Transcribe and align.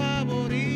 podcast 0.00 0.69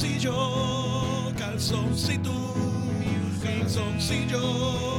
calzoncillo, 0.00 1.30
calzoncito, 1.36 2.32
calzoncillo, 3.42 4.89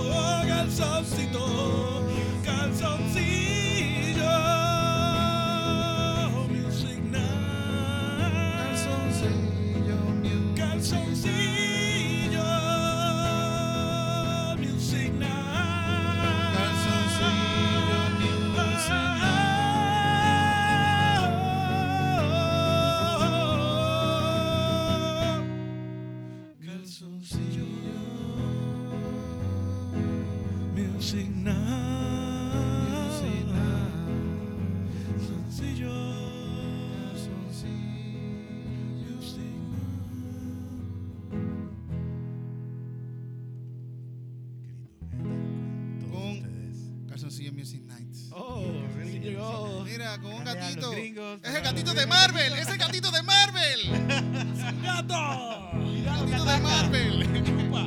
Mira, 49.91 50.17
con 50.19 50.33
un 50.33 50.45
gatito. 50.45 50.93
Es 50.93 51.53
el 51.53 51.61
gatito 51.61 51.93
de. 51.93 52.07
Marvel. 52.07 52.53
Es 52.53 52.69
el 52.69 52.77
gatito 52.77 53.11
de 53.11 53.21
Marvel. 53.23 53.79
¡Gato! 54.81 55.71
El 55.73 56.03
gatito 56.05 56.45
de 56.45 56.59
Marvel. 56.59 57.43
Chupa. 57.43 57.83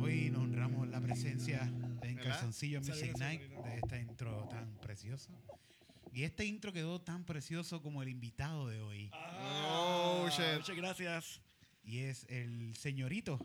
Hoy 0.00 0.30
nos 0.30 0.42
honramos 0.42 0.86
la 0.88 1.00
presencia 1.00 1.62
en 2.02 2.14
¿Verdad? 2.14 2.34
Calzoncillo 2.34 2.80
Music 2.82 3.18
Night 3.18 3.42
de 3.42 3.76
este 3.76 4.00
intro 4.00 4.46
tan 4.48 4.76
precioso. 4.78 5.32
Y 6.12 6.22
este 6.22 6.44
intro 6.44 6.72
quedó 6.72 7.00
tan 7.00 7.24
precioso 7.24 7.82
como 7.82 8.02
el 8.04 8.08
invitado 8.08 8.68
de 8.68 8.80
hoy. 8.80 9.10
Oh, 9.12 10.28
shit. 10.30 10.58
Muchas 10.58 10.76
gracias, 10.76 11.40
Y 11.82 11.98
es 11.98 12.26
el 12.28 12.76
señorito 12.76 13.44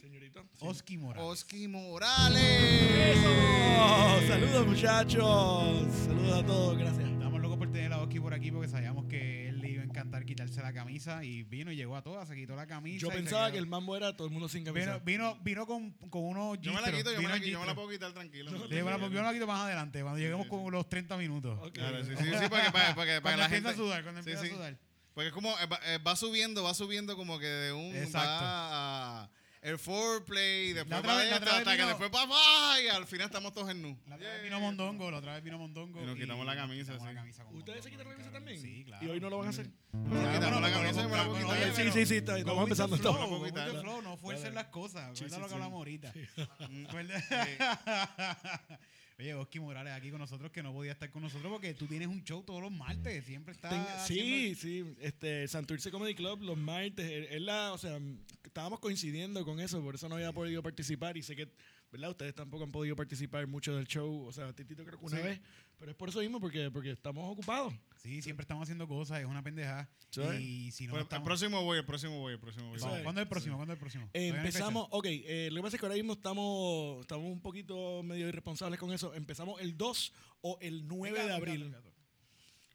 señorito. 0.00 0.44
Oski 0.60 0.98
Morales. 0.98 1.28
Oski 1.28 1.68
Morales. 1.68 2.42
¡Eso! 2.42 4.28
Saludos, 4.28 4.66
muchachos. 4.66 5.86
Saludos 6.06 6.42
a 6.42 6.46
todos, 6.46 6.78
gracias. 6.78 7.08
Estamos 7.08 7.40
locos 7.40 7.58
por 7.58 7.70
tener 7.72 7.92
a 7.92 7.98
Oski 8.02 8.20
por 8.20 8.34
aquí 8.34 8.50
porque 8.50 8.68
sabíamos 8.68 9.06
que 9.06 9.48
él 9.48 9.60
le 9.60 9.70
iba 9.70 9.82
a 9.82 9.84
encantar 9.84 10.24
quitarse 10.24 10.60
la 10.62 10.72
camisa 10.72 11.24
y 11.24 11.42
vino 11.42 11.72
y 11.72 11.76
llegó 11.76 11.96
a 11.96 12.02
todas, 12.02 12.28
se 12.28 12.34
quitó 12.36 12.54
la 12.56 12.66
camisa. 12.66 12.98
Yo 13.00 13.08
pensaba 13.10 13.46
quedó. 13.46 13.52
que 13.52 13.58
el 13.58 13.66
mambo 13.66 13.96
era 13.96 14.16
todo 14.16 14.26
el 14.26 14.32
mundo 14.32 14.48
sin 14.48 14.64
camisa. 14.64 14.98
Vino, 14.98 15.34
vino, 15.34 15.38
vino 15.42 15.66
con, 15.66 15.90
con 16.10 16.22
unos 16.24 16.60
Yo 16.60 16.72
me 16.72 16.80
la 16.80 16.92
quito, 16.92 17.10
yo 17.12 17.16
me 17.20 17.22
vino 17.22 17.28
la 17.30 17.38
yo 17.38 17.60
me 17.60 17.66
la 17.66 17.74
puedo 17.74 17.88
quitar 17.88 18.12
tranquilo. 18.12 18.50
No, 18.50 18.58
No, 18.58 18.66
yo 18.66 18.84
me 18.84 18.90
la- 18.90 18.98
yo 18.98 19.10
me 19.10 19.22
la 19.22 19.32
quito 19.32 19.46
más 19.46 19.60
adelante, 19.64 20.02
cuando 20.02 20.18
lleguemos 20.20 20.44
sí. 20.44 20.50
con 20.50 20.70
los 20.72 20.88
30 20.88 21.16
minutos. 21.16 21.70
Claro, 21.72 22.04
sí, 22.04 22.12
sí, 22.16 22.24
sí, 22.24 22.48
para 22.48 22.64
que, 22.66 22.70
para, 22.70 22.70
para 22.72 22.84
que, 22.92 22.94
para 22.94 23.06
que 23.14 23.20
Cuando 23.22 23.38
la 23.38 23.44
empieza 23.46 23.50
gente... 23.50 23.68
a 23.68 23.74
sudar, 23.74 24.02
cuando 24.02 24.22
Sí, 24.22 24.30
empieza 24.30 24.42
sí. 24.46 24.52
a 24.52 24.56
sudar. 24.56 24.78
Porque 25.14 25.28
es 25.28 25.34
como, 25.34 25.50
eh, 25.58 25.66
va, 25.66 25.80
eh, 25.84 25.98
va 25.98 26.14
subiendo, 26.14 26.62
va 26.62 26.74
subiendo 26.74 27.16
como 27.16 27.38
que 27.40 27.46
de 27.46 27.72
un... 27.72 27.94
Exacto. 27.96 28.44
Va 28.44 29.22
a- 29.24 29.30
el 29.62 29.78
foreplay, 29.78 30.72
después 30.72 30.98
otra 31.00 31.12
va 31.12 31.18
vez- 31.18 31.28
la 31.30 31.36
esto, 31.36 31.44
otra 31.44 31.58
vez 31.58 31.68
hasta 31.68 31.76
que 31.76 31.86
después 31.86 32.10
va, 32.30 32.80
y 32.80 32.88
al 32.88 33.06
final 33.06 33.26
estamos 33.26 33.52
todos 33.52 33.70
en 33.70 33.82
nu. 33.82 33.98
La 34.06 34.16
otra 34.16 34.32
vez 34.32 34.42
vino 34.42 34.60
Mondongo, 34.60 35.10
la 35.10 35.18
otra 35.18 35.34
vez 35.34 35.42
vino 35.44 35.58
Mondongo. 35.58 36.02
Y 36.02 36.06
nos 36.06 36.16
quitamos 36.16 36.46
la 36.46 36.56
camisa, 36.56 36.92
quitamos 36.92 37.08
sí. 37.08 37.14
la 37.14 37.20
camisa 37.20 37.44
¿Ustedes 37.50 37.84
se 37.84 37.90
quitaron 37.90 38.12
la 38.12 38.18
camisa 38.18 38.32
también? 38.32 38.60
Sí, 38.62 38.84
claro. 38.84 39.04
Y 39.06 39.10
hoy 39.10 39.20
no 39.20 39.30
lo 39.30 39.38
van 39.38 39.46
a 39.48 39.50
hacer. 39.50 39.70
Nos 39.92 40.34
quitamos 40.34 40.60
la 40.62 40.70
camisa 40.70 41.02
y 41.02 41.06
me 41.08 41.16
la 41.16 41.24
puedo 41.24 41.38
quitar. 41.38 41.58
Oye, 41.58 41.74
Sí, 41.74 41.90
sí, 41.92 42.06
sí, 42.06 42.16
estamos 42.16 42.62
empezando, 42.62 42.96
flow, 42.96 44.02
no 44.02 44.16
fuercen 44.16 44.54
las 44.54 44.66
cosas. 44.66 45.16
Sí, 45.18 45.24
¿Verdad 45.24 45.36
sí, 45.36 45.40
lo 45.42 45.46
que 45.46 45.48
sí. 45.48 45.54
hablamos 45.54 45.76
ahorita? 45.78 46.12
Oye, 49.20 49.34
Oski 49.34 49.58
Morales 49.58 49.92
aquí 49.94 50.10
con 50.10 50.20
nosotros 50.20 50.52
que 50.52 50.62
no 50.62 50.72
podía 50.72 50.92
estar 50.92 51.10
con 51.10 51.22
nosotros 51.22 51.50
porque 51.50 51.74
tú 51.74 51.86
tienes 51.86 52.06
un 52.06 52.22
show 52.22 52.40
todos 52.44 52.62
los 52.62 52.70
martes. 52.70 53.24
Siempre 53.24 53.52
está. 53.52 53.68
Sí, 54.06 54.54
haciendo- 54.54 54.60
sí, 54.60 54.94
este, 55.00 55.48
Santurce 55.48 55.90
Comedy 55.90 56.14
Club 56.14 56.40
los 56.42 56.56
martes, 56.56 57.26
él 57.32 57.44
la, 57.44 57.72
o 57.72 57.78
sea, 57.78 57.98
estábamos 58.44 58.78
coincidiendo 58.78 59.44
con 59.44 59.58
eso, 59.58 59.82
por 59.82 59.96
eso 59.96 60.08
no 60.08 60.14
había 60.14 60.32
podido 60.32 60.62
participar 60.62 61.16
y 61.16 61.24
sé 61.24 61.34
que, 61.34 61.48
¿verdad? 61.90 62.10
Ustedes 62.10 62.32
tampoco 62.32 62.62
han 62.62 62.70
podido 62.70 62.94
participar 62.94 63.44
mucho 63.48 63.74
del 63.74 63.88
show, 63.88 64.24
o 64.24 64.32
sea, 64.32 64.52
Titito 64.52 64.84
creo 64.84 65.00
que 65.00 65.06
una 65.06 65.16
Sí. 65.16 65.22
vez, 65.24 65.40
pero 65.78 65.90
es 65.90 65.96
por 65.96 66.08
eso 66.10 66.20
mismo, 66.20 66.38
porque, 66.40 66.70
porque 66.70 66.92
estamos 66.92 67.24
ocupados. 67.32 67.74
Sí, 67.98 68.22
siempre 68.22 68.42
estamos 68.44 68.62
haciendo 68.62 68.86
cosas, 68.88 69.20
es 69.20 69.26
una 69.26 69.42
pendeja. 69.42 69.88
Sí. 70.10 70.20
Y 70.22 70.70
si 70.72 70.86
no, 70.86 70.94
Pues, 70.94 71.06
el 71.10 71.22
próximo 71.22 71.62
voy, 71.64 71.78
el 71.78 71.84
próximo 71.84 72.18
voy, 72.20 72.32
el 72.34 72.38
próximo 72.40 72.68
voy. 72.68 72.78
Vamos, 72.80 73.00
¿Cuándo 73.02 73.20
es 73.20 73.24
el 73.24 73.28
próximo? 73.28 73.56
¿Cuándo 73.56 73.72
es 73.72 73.76
el 73.76 73.80
próximo? 73.80 74.08
Eh, 74.14 74.28
empezamos, 74.28 74.86
ok, 74.90 75.06
eh, 75.08 75.48
lo 75.50 75.56
que 75.56 75.62
pasa 75.64 75.76
es 75.76 75.80
que 75.80 75.86
ahora 75.86 75.96
mismo 75.96 76.12
estamos, 76.14 77.00
estamos 77.02 77.26
un 77.26 77.40
poquito 77.42 78.02
medio 78.04 78.28
irresponsables 78.28 78.78
con 78.78 78.92
eso. 78.92 79.12
Empezamos 79.14 79.60
el 79.60 79.76
2 79.76 80.12
o 80.42 80.58
el 80.60 80.86
9 80.86 81.18
de 81.18 81.24
Gato, 81.26 81.36
abril. 81.36 81.70
gato, 81.72 81.82
gato. 81.84 81.96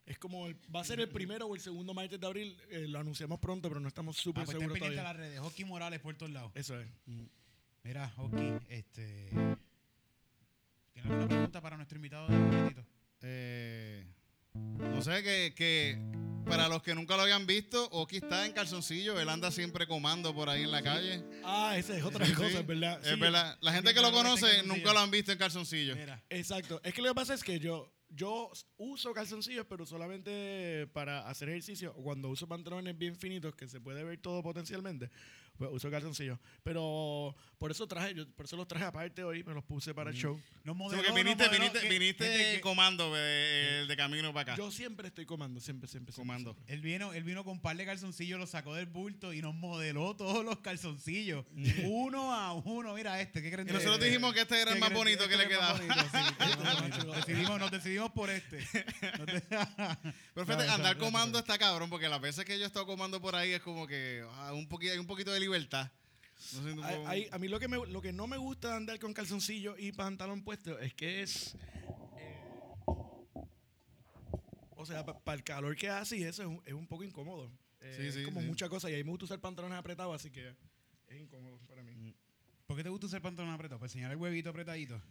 Es 0.05 0.19
como, 0.19 0.47
el- 0.47 0.57
va 0.75 0.81
a 0.81 0.83
ser 0.83 0.99
el 0.99 1.07
primero 1.07 1.45
o 1.47 1.55
el 1.55 1.61
segundo 1.61 1.93
martes 1.93 2.19
de 2.19 2.27
abril. 2.27 2.57
eh, 2.69 2.87
lo 2.89 2.99
anunciamos 2.99 3.39
pronto, 3.39 3.69
pero 3.69 3.79
no 3.79 3.87
estamos 3.87 4.17
súper 4.17 4.41
Ah, 4.43 4.45
pues 4.45 4.57
seguros 4.57 4.77
todavía. 4.77 5.03
las 5.03 5.15
redes. 5.15 5.39
Oski 5.39 5.63
Morales 5.63 6.01
por 6.01 6.13
todos 6.17 6.31
lados. 6.33 6.51
Eso 6.55 6.77
es. 6.79 6.87
Mira, 7.83 8.13
Oski, 8.17 8.53
este. 8.67 9.29
¿Tienes 10.91 11.09
alguna 11.09 11.27
pregunta 11.27 11.61
para 11.61 11.77
nuestro 11.77 11.95
invitado 11.97 12.27
de 12.27 12.35
hoy, 12.35 12.69
Tito? 12.69 12.85
Eh, 13.21 14.05
no 14.53 15.01
sé, 15.01 15.23
que, 15.23 15.53
que 15.55 15.97
para 16.45 16.67
los 16.67 16.83
que 16.83 16.93
nunca 16.93 17.15
lo 17.15 17.23
habían 17.23 17.45
visto, 17.47 17.87
Oki 17.91 18.17
está 18.17 18.45
en 18.45 18.51
calzoncillo, 18.53 19.19
él 19.19 19.29
anda 19.29 19.49
siempre 19.51 19.87
comando 19.87 20.33
por 20.35 20.49
ahí 20.49 20.63
en 20.63 20.71
la 20.71 20.81
calle. 20.83 21.23
Ah, 21.43 21.75
esa 21.77 21.95
es 21.97 22.03
otra 22.03 22.25
Sí, 22.25 22.33
cosa, 22.33 22.59
es 22.59 22.67
verdad. 22.67 22.99
Es 23.03 23.13
Sí, 23.13 23.19
verdad. 23.19 23.57
La 23.61 23.71
gente 23.73 23.93
que 23.93 24.01
lo 24.01 24.11
conoce 24.11 24.63
nunca 24.63 24.93
lo 24.93 24.99
han 24.99 25.09
visto 25.11 25.31
en 25.31 25.37
calzoncillo. 25.37 25.95
Mira. 25.95 26.21
Exacto. 26.29 26.81
Es 26.83 26.93
que 26.93 27.01
lo 27.01 27.09
que 27.09 27.15
pasa 27.15 27.33
es 27.33 27.43
que 27.43 27.59
yo, 27.59 27.91
yo 28.09 28.51
uso 28.77 29.13
calzoncillos, 29.13 29.65
pero 29.67 29.85
solamente 29.85 30.87
para 30.93 31.27
hacer 31.29 31.49
ejercicio. 31.49 31.93
o 31.97 32.03
Cuando 32.03 32.29
uso 32.29 32.47
pantalones 32.47 32.97
bien 32.97 33.15
finitos, 33.15 33.55
que 33.55 33.67
se 33.67 33.79
puede 33.79 34.03
ver 34.03 34.19
todo 34.19 34.43
potencialmente, 34.43 35.09
pues 35.57 35.69
uso 35.71 35.89
calzoncillos. 35.91 36.39
Pero 36.63 37.35
por 37.57 37.71
eso 37.71 37.87
traje, 37.87 38.13
yo, 38.13 38.29
por 38.31 38.45
eso 38.45 38.57
los 38.57 38.67
traje 38.67 38.85
aparte 38.85 39.23
hoy, 39.23 39.43
me 39.43 39.53
los 39.53 39.63
puse 39.63 39.93
para 39.93 40.09
el 40.09 40.15
show. 40.15 40.39
Nos 40.63 40.75
Sí, 40.75 40.79
modeló, 40.79 41.03
porque 41.03 41.23
viniste, 41.23 41.45
modeló, 41.45 41.59
viniste, 41.63 41.79
que- 41.81 41.89
viniste 41.89 42.25
que- 42.55 42.61
comando 42.61 43.13
eh, 43.15 43.79
el 43.81 43.87
de 43.87 43.95
camino 43.95 44.33
para 44.33 44.53
acá. 44.53 44.55
Yo 44.61 44.71
siempre 44.71 45.07
estoy 45.07 45.25
comando, 45.25 45.59
siempre, 45.61 45.87
siempre. 45.87 46.13
comando. 46.13 46.53
siempre. 46.53 46.73
Él 46.73 46.81
vino, 46.81 47.13
él 47.13 47.23
vino 47.23 47.43
con 47.43 47.53
un 47.53 47.61
par 47.61 47.77
de 47.77 47.85
calzoncillos, 47.85 48.39
los 48.39 48.49
sacó 48.49 48.73
del 48.75 48.87
bulto 48.87 49.31
y 49.33 49.41
nos 49.41 49.53
modeló 49.55 50.15
todos 50.15 50.43
los 50.43 50.59
calzoncillos. 50.59 51.45
uno 51.85 52.33
a 52.33 52.53
uno. 52.53 52.93
Mira 52.95 53.21
este, 53.21 53.41
¿qué 53.41 53.51
creen? 53.51 53.69
Y 53.69 53.71
nosotros 53.73 53.99
dijimos 54.01 54.33
que 54.33 54.41
este 54.41 54.61
era 54.61 54.71
el 54.71 54.75
¿qué 54.77 54.81
más 54.81 54.93
bonito 54.93 55.27
que 55.27 55.35
Este 55.35 55.43
le 55.45 55.49
quedaba. 55.49 55.73
más 56.63 56.81
bonito, 56.81 56.99
sí, 57.01 57.07
nos 57.07 57.15
decidimos, 57.25 57.59
nos 57.59 57.71
decidimos 57.71 58.11
por 58.11 58.29
este. 58.29 58.57
De- 59.25 59.41
Pero 60.33 60.45
fíjate, 60.45 60.65
No, 60.67 60.73
andar 60.73 60.97
comando 60.97 61.39
está 61.39 61.57
cabrón, 61.57 61.89
porque 61.89 62.09
las 62.09 62.19
veces 62.21 62.43
que 62.45 62.57
yo 62.57 62.63
he 62.63 62.67
estado 62.67 62.85
comando 62.85 63.21
por 63.21 63.35
ahí 63.35 63.51
es 63.53 63.61
como 63.61 63.87
que 63.87 64.23
ah, 64.35 64.53
un 64.53 64.67
poquito, 64.67 64.93
hay 64.93 64.99
un 64.99 65.07
poquito 65.07 65.31
de 65.31 65.39
libertad. 65.43 65.91
No 66.53 66.63
sé, 66.63 67.29
a 67.31 67.37
mí 67.39 67.47
lo 67.47 67.59
que, 67.59 67.67
me, 67.67 67.77
lo 67.87 68.01
que 68.01 68.11
no 68.11 68.27
me 68.27 68.37
gusta 68.37 68.69
de 68.71 68.75
andar 68.75 68.99
con 68.99 69.13
calzoncillo 69.13 69.77
y 69.77 69.91
pantalón 69.91 70.43
puesto 70.43 70.77
es 70.79 70.93
que 70.93 71.21
es. 71.23 71.55
eh, 72.17 72.37
o 74.75 74.85
sea, 74.85 75.05
para 75.05 75.35
el 75.37 75.43
calor 75.43 75.75
que 75.75 75.89
hace 75.89 76.17
y 76.17 76.23
eso 76.23 76.41
es 76.43 76.47
un, 76.47 76.61
es 76.65 76.73
un 76.73 76.87
poco 76.87 77.03
incómodo. 77.03 77.51
Eh, 77.81 77.95
Sí, 77.97 78.11
sí, 78.11 78.19
es 78.19 78.25
como 78.25 78.41
sí. 78.41 78.47
mucha 78.47 78.67
cosa. 78.69 78.89
Y 78.89 78.93
a 78.93 78.97
mí 78.97 79.03
me 79.03 79.11
gusta 79.11 79.25
usar 79.25 79.39
pantalones 79.39 79.77
apretados, 79.77 80.15
así 80.15 80.29
que 80.31 80.49
es 81.07 81.19
incómodo 81.21 81.57
para 81.67 81.83
mí. 81.83 82.15
¿Por 82.65 82.77
qué 82.77 82.83
te 82.83 82.89
gusta 82.89 83.05
usar 83.07 83.21
pantalón 83.21 83.51
apretado? 83.53 83.79
¿Para 83.79 83.87
enseñar 83.87 84.11
el 84.11 84.17
huevito 84.17 84.49
apretadito? 84.49 85.01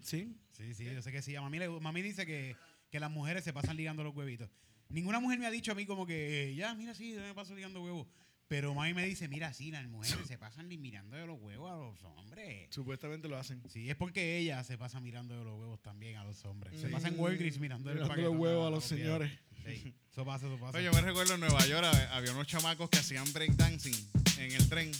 Sí. 0.00 0.36
Sí, 0.52 0.74
sí, 0.74 0.84
yo 0.84 1.00
sé 1.02 1.10
que 1.12 1.22
sí. 1.22 1.34
A 1.34 1.40
mami, 1.40 1.58
le- 1.58 1.68
mami 1.68 2.02
dice 2.02 2.26
que, 2.26 2.56
que 2.90 3.00
las 3.00 3.10
mujeres 3.10 3.42
se 3.42 3.52
pasan 3.52 3.76
ligando 3.76 4.04
los 4.04 4.14
huevitos. 4.14 4.48
Ninguna 4.88 5.18
mujer 5.18 5.38
me 5.38 5.46
ha 5.46 5.50
dicho 5.50 5.72
a 5.72 5.74
mí 5.74 5.86
como 5.86 6.06
que, 6.06 6.50
eh, 6.50 6.54
ya, 6.54 6.74
mira, 6.74 6.94
sí, 6.94 7.14
me 7.18 7.34
paso 7.34 7.54
ligando 7.54 7.82
huevos. 7.82 8.06
Pero 8.48 8.74
mami 8.74 8.92
me 8.94 9.06
dice, 9.06 9.26
mira, 9.28 9.52
sí, 9.54 9.70
las 9.70 9.86
mujeres 9.86 10.18
se 10.28 10.38
pasan 10.38 10.68
mirando 10.68 11.16
de 11.16 11.26
los 11.26 11.40
huevos 11.40 11.70
a 11.72 11.76
los 11.76 12.02
hombres. 12.04 12.66
Supuestamente 12.70 13.28
lo 13.28 13.38
hacen. 13.38 13.62
Sí, 13.70 13.88
es 13.90 13.96
porque 13.96 14.38
ella 14.38 14.62
se 14.64 14.76
pasa 14.78 15.00
mirando 15.00 15.36
de 15.38 15.44
los 15.44 15.58
huevos 15.58 15.80
también 15.82 16.16
a 16.16 16.24
los 16.24 16.44
hombres. 16.44 16.78
Se 16.80 16.88
pasa 16.88 17.08
en 17.08 17.18
Walgreens 17.18 17.58
mirando, 17.58 17.90
paquetón 17.90 18.24
los 18.24 18.36
huevos 18.36 18.66
a 18.66 18.70
los 18.70 18.84
señores. 18.84 19.32
Sí, 19.64 19.94
eso 20.12 20.24
pasa, 20.26 20.46
eso 20.46 20.58
pasa. 20.58 20.76
Oye, 20.76 20.84
yo 20.84 20.92
me 20.92 21.00
recuerdo 21.00 21.34
en 21.34 21.40
Nueva 21.40 21.64
York 21.66 21.84
hab- 21.86 22.08
había 22.10 22.32
unos 22.32 22.46
chamacos 22.46 22.90
que 22.90 22.98
hacían 22.98 23.32
breakdancing 23.32 23.94
en 24.38 24.52
el 24.52 24.68
tren. 24.68 24.92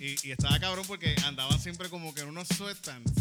Y, 0.00 0.28
y 0.28 0.30
estaba 0.30 0.60
cabrón 0.60 0.84
porque 0.86 1.16
andaban 1.24 1.58
siempre 1.58 1.88
como 1.88 2.14
que 2.14 2.20
en 2.20 2.28
unos 2.28 2.46
sweatpants. 2.48 3.12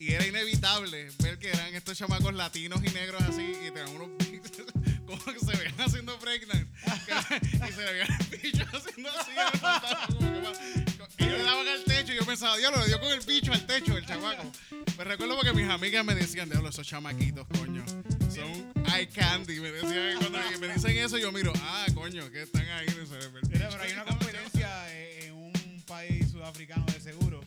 Y 0.00 0.12
era 0.12 0.26
inevitable 0.26 1.08
ver 1.22 1.38
que 1.38 1.50
eran 1.50 1.74
estos 1.74 1.96
chamacos 1.96 2.34
latinos 2.34 2.80
y 2.82 2.88
negros 2.88 3.22
así 3.22 3.42
y 3.42 3.70
tenían 3.70 3.90
unos 3.90 4.08
como 5.06 5.24
que 5.24 5.38
se 5.40 5.56
veían 5.56 5.80
haciendo 5.80 6.18
breakdance. 6.18 6.66
Que- 7.06 7.46
y 7.68 7.72
se 7.72 7.84
le 7.84 7.92
veían 7.92 8.08
el 8.20 8.38
bicho 8.38 8.64
haciendo 8.72 9.10
así. 9.10 9.30
el 9.30 10.84
que 10.84 11.24
y 11.24 11.24
ellos 11.26 11.38
le 11.38 11.44
daban 11.44 11.68
al 11.68 11.84
techo 11.84 12.12
y 12.12 12.16
yo 12.16 12.24
pensaba, 12.26 12.56
diablo, 12.56 12.80
le 12.80 12.86
dio 12.86 13.00
con 13.00 13.12
el 13.12 13.20
bicho 13.20 13.52
al 13.52 13.66
techo 13.66 13.96
el 13.96 14.04
chamaco. 14.06 14.50
Me 14.98 15.04
recuerdo 15.04 15.36
porque 15.36 15.52
mis 15.52 15.68
amigas 15.68 16.04
me 16.04 16.14
decían, 16.14 16.48
diablo, 16.48 16.68
esos 16.68 16.86
chamaquitos, 16.86 17.46
coño. 17.58 17.84
Son 18.32 18.72
eye 18.94 19.08
candy. 19.08 19.60
Me 19.60 19.70
decían, 19.72 20.16
cuando 20.18 20.38
me 20.60 20.68
dicen 20.74 20.96
eso, 20.98 21.18
yo 21.18 21.30
miro, 21.32 21.52
ah, 21.62 21.86
coño, 21.94 22.30
que 22.30 22.42
están 22.42 22.66
ahí. 22.68 22.86
El 22.88 23.48
Mira, 23.48 23.68
pero 23.70 23.82
hay 23.82 23.92
una 23.92 24.04
competencia 24.04 24.92
en 25.20 25.32
un 25.34 25.82
país 25.86 26.30
sudafricano 26.30 26.84
de 26.86 27.00
seguro. 27.00 27.40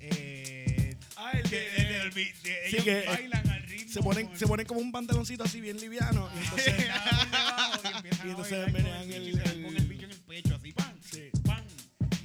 Eh, 0.00 0.96
Ah, 1.16 1.30
el 1.32 1.48
que, 1.48 1.68
el 1.76 1.88
del 1.88 2.10
bi- 2.10 2.32
de- 2.42 2.68
sí, 2.70 2.76
ellos 2.76 2.84
que, 2.84 2.98
eh, 3.00 3.04
bailan. 3.06 3.53
Se 3.94 4.02
ponen, 4.02 4.28
se 4.36 4.44
ponen 4.48 4.66
como 4.66 4.80
un 4.80 4.90
pantaloncito 4.90 5.44
así 5.44 5.60
bien 5.60 5.78
liviano. 5.78 6.28
Y 6.34 6.38
entonces, 6.40 6.74
por 6.74 7.30
debajo 7.30 7.80
y 7.84 7.86
empiezan 7.96 8.26
Y 8.26 8.30
entonces 8.30 8.72
menean 8.72 9.12
el 9.12 9.40
con 9.62 9.76
el 9.76 9.86
bicho 9.86 10.04
en 10.04 10.10
el 10.10 10.18
pecho, 10.18 10.56
así, 10.56 10.72
pan, 10.72 10.98
Sí. 11.12 11.30
pan. 11.44 11.64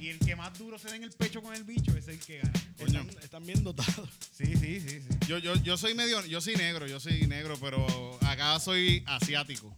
Y 0.00 0.08
el 0.08 0.18
que 0.18 0.34
más 0.34 0.58
duro 0.58 0.80
se 0.80 0.88
da 0.88 0.96
en 0.96 1.04
el 1.04 1.12
pecho 1.12 1.40
con 1.40 1.54
el 1.54 1.62
bicho 1.62 1.96
es 1.96 2.08
el 2.08 2.18
que 2.18 2.38
gana. 2.38 2.52
Coño. 2.76 3.00
están, 3.02 3.22
están 3.22 3.46
bien 3.46 3.62
dotados. 3.62 4.08
Sí, 4.36 4.46
sí, 4.46 4.80
sí, 4.80 5.00
sí. 5.00 5.08
Yo, 5.28 5.38
yo, 5.38 5.54
yo 5.62 5.76
soy 5.76 5.94
medio, 5.94 6.26
yo 6.26 6.40
soy 6.40 6.56
negro, 6.56 6.88
yo 6.88 6.98
soy 6.98 7.24
negro, 7.28 7.56
pero 7.60 8.18
acá 8.26 8.58
soy 8.58 9.04
asiático. 9.06 9.72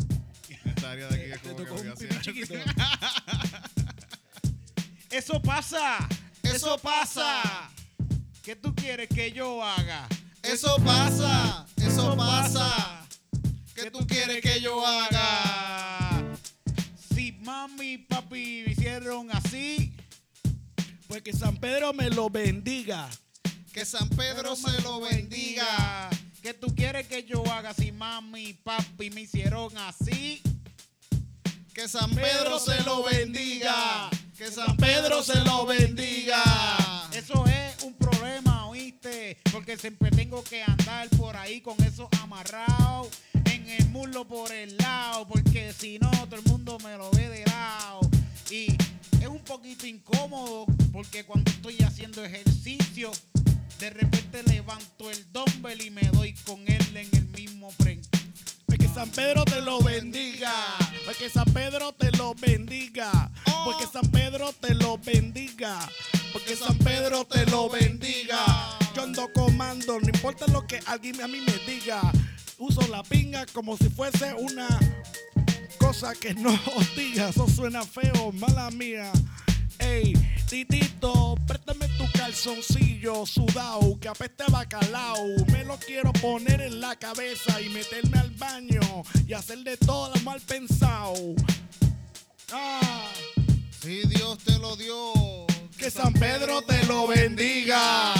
Esta 0.64 0.92
área 0.92 1.08
de 1.08 1.14
aquí 1.14 1.30
es 1.30 1.42
Te 1.42 1.48
como 1.50 1.56
que 1.58 1.64
tocó 1.64 1.74
voy 1.74 1.88
un 2.10 2.20
chiquito. 2.22 2.54
Eso 5.10 5.42
pasa. 5.42 6.08
Eso 6.42 6.78
pasa. 6.78 7.70
¿Qué 8.42 8.56
tú 8.56 8.74
quieres 8.74 9.10
que 9.10 9.30
yo 9.30 9.62
haga? 9.62 10.08
Eso 10.42 10.76
pasa, 10.84 11.64
eso 11.92 12.16
pasa. 12.16 13.06
¿Qué 13.74 13.90
tú 13.90 14.06
quieres 14.06 14.40
que 14.40 14.60
yo 14.60 14.84
haga? 14.86 16.22
Si 17.14 17.32
mami 17.32 17.92
y 17.92 17.98
papi 17.98 18.64
me 18.66 18.72
hicieron 18.72 19.30
así, 19.30 19.92
Pues 21.06 21.22
que 21.22 21.34
San 21.34 21.58
Pedro 21.58 21.92
me 21.92 22.08
lo 22.08 22.30
bendiga. 22.30 23.10
Que 23.74 23.84
San 23.84 24.08
Pedro 24.08 24.56
se 24.56 24.80
lo 24.80 25.00
bendiga. 25.00 26.08
¿Qué 26.40 26.54
tú 26.54 26.74
quieres 26.74 27.06
que 27.06 27.24
yo 27.24 27.44
haga 27.52 27.74
si 27.74 27.92
mami 27.92 28.46
y 28.48 28.52
papi 28.54 29.10
me 29.10 29.22
hicieron 29.22 29.76
así? 29.76 30.40
Que 31.74 31.88
San 31.88 32.10
Pedro 32.10 32.58
se 32.58 32.82
lo 32.84 33.02
bendiga. 33.02 34.08
Que 34.38 34.50
San 34.50 34.76
Pedro 34.78 35.22
se 35.22 35.38
lo 35.44 35.66
bendiga. 35.66 36.42
Eso 37.12 37.44
es 37.46 37.51
¿oíste? 38.92 39.38
Porque 39.50 39.76
siempre 39.76 40.10
tengo 40.10 40.42
que 40.44 40.62
andar 40.62 41.08
por 41.10 41.36
ahí 41.36 41.60
con 41.60 41.82
eso 41.84 42.08
amarrado 42.22 43.08
en 43.46 43.68
el 43.68 43.88
muslo 43.88 44.26
por 44.26 44.52
el 44.52 44.76
lado, 44.76 45.26
porque 45.26 45.72
si 45.72 45.98
no 45.98 46.10
todo 46.10 46.36
el 46.36 46.42
mundo 46.44 46.78
me 46.80 46.96
lo 46.96 47.10
ve 47.12 47.28
de 47.28 47.44
lado. 47.46 48.00
Y 48.50 48.66
es 49.20 49.28
un 49.28 49.40
poquito 49.40 49.86
incómodo 49.86 50.66
porque 50.92 51.24
cuando 51.24 51.50
estoy 51.50 51.78
haciendo 51.82 52.24
ejercicio, 52.24 53.10
de 53.78 53.90
repente 53.90 54.42
levanto 54.44 55.10
el 55.10 55.32
dumbbell 55.32 55.80
y 55.80 55.90
me 55.90 56.02
doy 56.12 56.34
con 56.44 56.60
él 56.66 56.96
en 56.96 57.08
el 57.12 57.26
mismo 57.28 57.70
frente. 57.70 58.08
Pues 58.66 58.78
que 58.78 58.88
San 58.88 59.10
Pedro 59.10 59.44
te 59.44 59.60
lo 59.60 59.80
bendiga. 59.80 60.52
Que 61.18 61.28
San 61.28 61.44
Pedro 61.52 61.92
te 61.92 62.10
lo 62.12 62.34
bendiga. 62.34 63.30
Porque 63.64 63.86
San 63.86 64.10
Pedro 64.10 64.52
te 64.52 64.74
lo 64.74 64.98
bendiga. 64.98 65.78
Porque 66.32 66.56
San 66.56 66.76
Pedro 66.78 67.24
te 67.24 67.46
lo 67.46 67.68
bendiga. 67.68 68.78
Yo 68.94 69.02
ando 69.02 69.32
comando, 69.32 69.98
no 70.00 70.08
importa 70.08 70.46
lo 70.48 70.66
que 70.66 70.80
alguien 70.86 71.20
a 71.22 71.28
mí 71.28 71.40
me 71.40 71.52
diga. 71.72 72.00
Uso 72.58 72.86
la 72.88 73.02
pinga 73.02 73.46
como 73.46 73.76
si 73.76 73.88
fuese 73.88 74.34
una 74.34 74.68
cosa 75.78 76.14
que 76.14 76.34
no 76.34 76.50
hostiga. 76.76 77.30
Eso 77.30 77.48
suena 77.48 77.82
feo, 77.84 78.32
mala 78.32 78.70
mía. 78.70 79.10
Ey, 79.78 80.12
titito, 80.48 81.34
préstame 81.46 81.88
tu 81.98 82.04
calzoncillo 82.12 83.24
sudado 83.26 83.98
que 83.98 84.08
apeste 84.08 84.44
bacalao. 84.48 85.26
Me 85.50 85.64
lo 85.64 85.76
quiero 85.78 86.12
poner 86.12 86.60
en 86.60 86.80
la 86.80 86.94
cabeza 86.96 87.60
y 87.60 87.68
meterme 87.70 88.18
al 88.18 88.30
baño 88.32 88.80
y 89.26 89.32
hacer 89.32 89.58
de 89.60 89.76
todo 89.78 90.12
lo 90.14 90.20
mal 90.22 90.40
pensado. 90.40 91.14
Ah, 92.52 93.08
Si 93.80 94.06
Dios 94.06 94.38
te 94.38 94.58
lo 94.58 94.76
dio. 94.76 95.12
que 95.78 95.90
San 95.90 96.12
Pedro 96.12 96.62
te 96.62 96.84
lo 96.84 97.08
bendiga. 97.08 98.14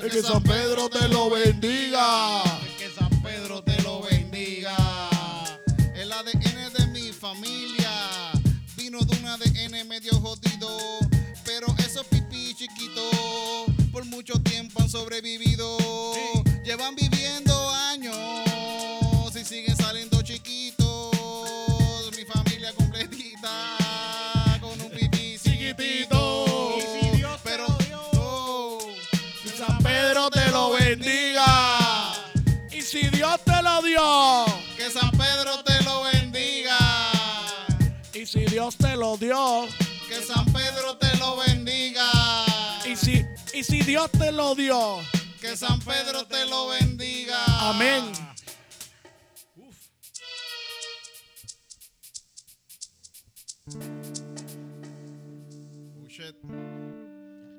Que 0.00 0.22
San 0.22 0.42
Pedro 0.42 0.88
Pedro 0.88 0.88
te 0.88 1.08
lo 1.08 1.30
bendiga. 1.30 2.42
Eh, 2.44 2.74
Que 2.78 2.88
San 2.90 3.22
Pedro 3.22 3.62
te 3.62 3.82
lo 3.82 4.00
bendiga. 4.02 4.76
Que 4.76 4.80
San 4.80 4.82
Pedro 5.12 5.22
te 5.22 5.42
lo 5.42 5.50
bendiga. 5.52 5.66
El 5.94 6.12
ADN 6.12 6.72
de 6.72 6.86
mi 6.92 7.12
familia 7.12 7.90
vino 8.76 9.00
de 9.00 9.16
un 9.18 9.26
ADN 9.26 9.86
medio 9.88 10.12
jodido, 10.20 10.68
pero 11.44 11.66
esos 11.78 12.06
pipí 12.06 12.54
chiquitos 12.54 13.66
por 13.92 14.04
mucho 14.06 14.40
tiempo 14.42 14.80
han 14.80 14.88
sobrevivido. 14.88 15.76
Llevan 16.64 16.94
viviendo 16.94 17.47
Dios 38.68 38.76
te 38.76 38.96
lo 38.96 39.16
dio. 39.16 39.66
Que 40.10 40.16
San 40.22 40.44
Pedro 40.52 40.98
te 40.98 41.16
lo 41.16 41.38
bendiga. 41.38 42.04
Y 42.86 42.94
si, 42.96 43.24
y 43.54 43.64
si 43.64 43.80
Dios 43.80 44.10
te 44.12 44.30
lo 44.30 44.54
dio. 44.54 44.98
Que 45.40 45.56
San 45.56 45.80
Pedro 45.80 46.26
te 46.26 46.44
lo 46.44 46.68
bendiga. 46.68 47.38
Amén. 47.70 48.12
Shit. 56.08 56.36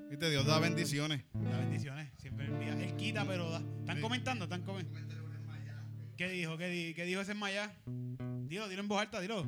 Viste, 0.09 0.29
Dios 0.29 0.45
da 0.45 0.59
bendiciones. 0.59 1.23
Da 1.33 1.57
bendiciones. 1.59 2.11
Siempre 2.17 2.47
envía. 2.47 2.73
Él 2.73 2.95
quita, 2.97 3.25
pero 3.25 3.49
da. 3.49 3.61
¿Están 3.79 3.97
Sí. 3.97 4.01
comentando? 4.01 4.45
¿Están 4.45 4.63
comentando? 4.63 5.15
¿Qué 6.17 6.27
dijo? 6.29 6.57
¿Qué, 6.57 6.67
di- 6.67 6.93
qué 6.93 7.05
dijo 7.05 7.21
ese 7.21 7.33
Maya? 7.33 7.73
Dilo, 7.85 8.67
dilo 8.67 8.81
en 8.81 8.87
voz 8.89 8.99
alta, 8.99 9.21
dilo. 9.21 9.45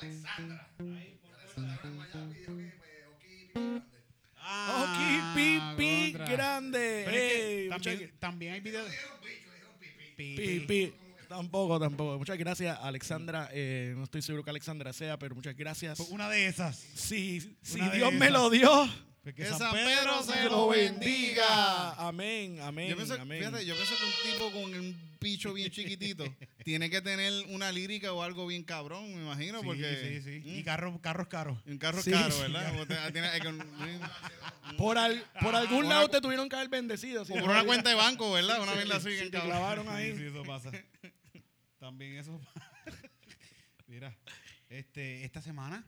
Alexandra. 0.00 0.68
Ahí 0.78 1.18
por 1.20 1.32
restaurante 1.40 1.88
Miami, 1.88 2.70
Okipi 4.84 6.12
Grande. 6.12 7.04
Ah, 7.70 7.76
Okipi 7.76 7.86
Grande. 7.88 8.12
También, 8.18 8.54
hay 8.54 8.60
videos. 8.60 8.90
Pipi. 10.16 10.94
Tampoco, 11.28 11.78
tampoco. 11.78 12.18
Muchas 12.18 12.38
gracias, 12.38 12.78
Alexandra. 12.80 13.50
Eh, 13.52 13.92
no 13.96 14.04
estoy 14.04 14.22
seguro 14.22 14.42
que 14.42 14.50
Alexandra 14.50 14.92
sea, 14.92 15.18
pero 15.18 15.34
muchas 15.34 15.54
gracias. 15.54 16.00
Una 16.10 16.28
de 16.30 16.46
esas. 16.46 16.76
Sí, 16.76 17.40
si, 17.40 17.78
si 17.78 17.90
Dios 17.90 18.12
me 18.14 18.30
lo 18.30 18.48
dio 18.48 18.88
que 19.34 19.44
San 19.46 19.72
Pedro 19.72 20.22
se 20.22 20.44
lo 20.44 20.68
bendiga. 20.68 21.92
Amén, 21.94 22.60
amén. 22.60 22.88
Yo 22.90 22.96
pienso, 22.96 23.14
amén. 23.14 23.38
fíjate, 23.38 23.66
yo 23.66 23.74
pienso 23.74 23.94
que 23.96 24.04
un 24.04 24.32
tipo 24.32 24.50
con 24.52 24.74
un 24.74 25.08
bicho 25.20 25.52
bien 25.52 25.70
chiquitito 25.70 26.24
tiene 26.64 26.88
que 26.90 27.00
tener 27.02 27.32
una 27.48 27.70
lírica 27.72 28.12
o 28.12 28.22
algo 28.22 28.46
bien 28.46 28.62
cabrón, 28.64 29.14
me 29.14 29.22
imagino, 29.22 29.60
Sí, 29.60 29.66
porque 29.66 30.20
sí, 30.22 30.22
sí. 30.22 30.48
mm, 30.48 30.58
Y 30.58 30.62
carros, 30.64 30.98
carros 31.00 31.28
caros. 31.28 31.58
un 31.66 31.78
carro 31.78 32.00
Sí, 32.02 32.10
caro. 32.10 32.38
¿verdad? 32.38 32.72
Que- 32.86 34.00
por, 34.76 34.98
al- 34.98 35.24
por 35.40 35.54
algún 35.56 35.84
Una- 35.86 35.88
lado 35.96 36.08
te 36.08 36.20
tuvieron 36.20 36.48
que 36.48 36.56
haber 36.56 36.68
bendecido. 36.68 37.24
si 37.24 37.34
no, 37.34 37.40
por 37.40 37.50
una 37.50 37.64
cuenta 37.64 37.88
de 37.90 37.96
banco, 37.96 38.30
¿verdad? 38.32 38.62
Una 38.62 38.72
vez 38.74 38.88
sí, 39.02 39.08
bien 39.10 39.24
te 39.30 39.38
cabrón. 39.38 39.50
clavaron 39.50 39.88
ahí. 39.88 40.12
Sí, 40.12 40.18
sí, 40.18 40.24
eso 40.26 40.42
pasa. 40.44 40.70
También 41.78 42.16
eso 42.16 42.38
pasa. 42.38 42.70
Mira, 43.86 44.16
este, 44.68 45.24
esta 45.24 45.40
semana 45.40 45.84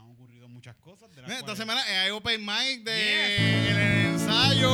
han 0.00 0.10
ocurrido 0.10 0.48
muchas 0.48 0.76
cosas. 0.76 1.14
De 1.14 1.22
las 1.22 1.30
Esta 1.30 1.42
cuales- 1.42 1.58
semana 1.58 1.82
eh, 1.90 1.96
hay 1.98 2.10
open 2.10 2.40
mic 2.44 2.82
de 2.84 2.96
Yes. 2.96 3.70
el 3.70 3.78
ensayo. 4.14 4.70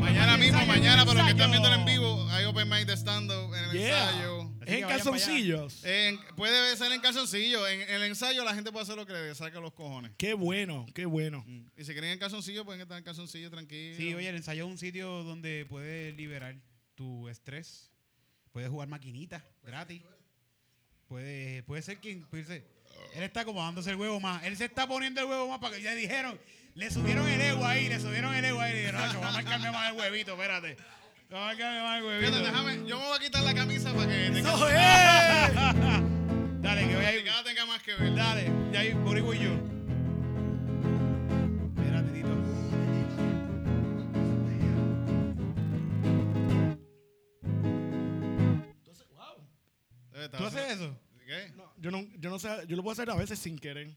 mañana 0.00 0.36
mismo, 0.36 0.58
ensayo, 0.58 0.66
mañana, 0.80 1.04
para 1.06 1.18
los 1.18 1.24
que 1.26 1.30
están 1.32 1.50
viendo 1.50 1.72
en 1.72 1.84
vivo, 1.84 2.28
hay 2.30 2.44
open 2.44 2.68
mic 2.68 2.86
de 2.86 2.92
stand-up 2.96 3.54
en 3.54 3.64
el 3.64 3.70
Yeah. 3.72 4.08
ensayo. 4.10 4.42
Así 4.62 4.74
en 4.74 4.88
calzoncillos. 4.88 5.84
En- 5.84 6.18
puede 6.36 6.76
ser 6.76 6.92
en 6.92 7.00
calzoncillo. 7.00 7.66
En, 7.66 7.80
en 7.82 7.90
el 7.90 8.02
ensayo 8.04 8.44
la 8.44 8.54
gente 8.54 8.70
puede 8.72 8.82
hacer 8.84 8.96
lo 8.96 9.06
que 9.06 9.12
le 9.12 9.34
saca 9.34 9.58
los 9.60 9.72
cojones. 9.72 10.12
Qué 10.18 10.34
bueno, 10.34 10.86
qué 10.94 11.04
bueno. 11.06 11.44
Mm. 11.46 11.66
Y 11.76 11.84
si 11.84 11.92
quieren 11.92 12.10
en 12.10 12.18
calzoncillo, 12.18 12.64
pueden 12.64 12.80
estar 12.80 12.98
en 12.98 13.04
calzoncillo 13.04 13.50
tranquilo. 13.50 13.96
Sí, 13.96 14.14
oye, 14.14 14.28
el 14.28 14.36
ensayo 14.36 14.64
es 14.64 14.70
un 14.70 14.78
sitio 14.78 15.24
donde 15.24 15.66
puedes 15.68 16.14
liberar 16.16 16.54
tu 16.94 17.28
estrés. 17.28 17.90
Puedes 18.52 18.68
jugar 18.70 18.88
maquinitas 18.88 19.42
gratis. 19.64 20.02
Puede, 21.08 21.62
puede 21.64 21.82
ser 21.82 21.98
quien. 22.00 22.26
puede 22.26 22.44
ser- 22.44 22.66
Él 23.14 23.22
está 23.22 23.44
como 23.44 23.62
dándose 23.62 23.90
el 23.90 23.96
huevo 23.96 24.20
más. 24.20 24.42
Él 24.44 24.56
se 24.56 24.64
está 24.66 24.86
poniendo 24.86 25.20
el 25.20 25.26
huevo 25.26 25.48
más 25.48 25.58
para 25.58 25.76
que 25.76 25.82
ya 25.82 25.94
dijeron. 25.94 26.38
Le 26.74 26.90
subieron 26.90 27.28
el 27.28 27.40
ego 27.40 27.64
ahí, 27.66 27.88
le 27.88 28.00
subieron 28.00 28.34
el 28.34 28.44
ego 28.44 28.60
ahí. 28.60 28.72
Y 28.72 28.76
dijeron, 28.78 29.00
"Nacho, 29.00 29.20
vamos 29.20 29.34
a 29.36 29.42
marcarme 29.42 29.70
más 29.70 29.90
el 29.92 29.98
huevito, 29.98 30.32
espérate. 30.32 30.76
Vamos 31.30 31.44
a 31.44 31.46
marcarme 31.52 31.82
más 31.82 31.96
el 31.98 32.02
Fíjate, 32.04 32.24
huevito. 32.26 32.38
déjame, 32.44 32.88
yo 32.88 32.98
me 32.98 33.04
voy 33.06 33.16
a 33.16 33.20
quitar 33.20 33.42
la 33.42 33.54
camisa 33.54 33.92
para 33.92 34.06
que 34.08 34.30
tenga, 34.30 34.50
¡No, 34.52 34.68
eh! 34.68 34.72
Dale, 36.62 36.88
que 36.88 36.96
voy 36.96 37.04
a 37.04 37.10
que 37.10 37.18
ir. 37.18 37.24
cada 37.24 37.44
tenga 37.44 37.66
más 37.66 37.82
que 37.82 37.94
ver. 37.94 38.14
Dale, 38.14 38.50
ya 38.72 38.80
hay 38.80 38.92
Boricua 38.94 39.34
y 39.36 39.38
yo. 39.40 39.50
Espérate, 41.76 42.10
Tito. 42.12 42.28
Eh, 50.14 50.28
¿Tú 50.36 50.44
haces 50.44 50.70
eso? 50.72 50.96
¿Qué? 51.32 51.50
No, 51.56 51.72
yo, 51.78 51.90
no, 51.90 52.06
yo 52.18 52.28
no 52.28 52.38
sé, 52.38 52.48
yo 52.68 52.76
lo 52.76 52.82
puedo 52.82 52.92
hacer 52.92 53.08
a 53.08 53.14
veces 53.14 53.38
sin 53.38 53.58
querer. 53.58 53.88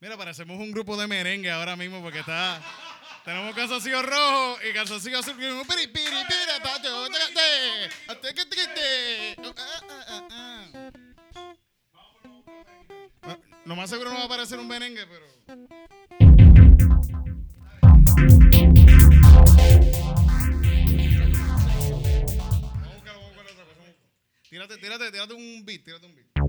Mira, 0.00 0.16
parecemos 0.16 0.58
un 0.58 0.72
grupo 0.72 0.96
de 0.96 1.06
merengue 1.06 1.48
ahora 1.48 1.76
mismo 1.76 2.02
porque 2.02 2.18
está. 2.20 2.60
Tenemos 3.24 3.54
calzoncillo 3.54 4.02
rojo 4.02 4.58
y 4.68 4.72
calzoncillo 4.72 5.20
azul. 5.20 5.36
Oh, 5.38 5.62
ah, 9.56 9.80
ah, 9.88 10.04
ah, 10.08 10.28
ah. 10.30 10.90
Ah, 13.22 13.38
Lo 13.64 13.76
más 13.76 13.90
seguro 13.90 14.10
no 14.10 14.18
va 14.18 14.24
a 14.24 14.28
parecer 14.28 14.58
un 14.58 14.66
merengue, 14.66 15.06
pero. 15.06 15.79
Tírate, 24.78 25.10
tírate, 25.10 25.34
un 25.34 25.64
beat, 25.64 25.82
tírate 25.82 26.06
un 26.06 26.14
beat. 26.14 26.39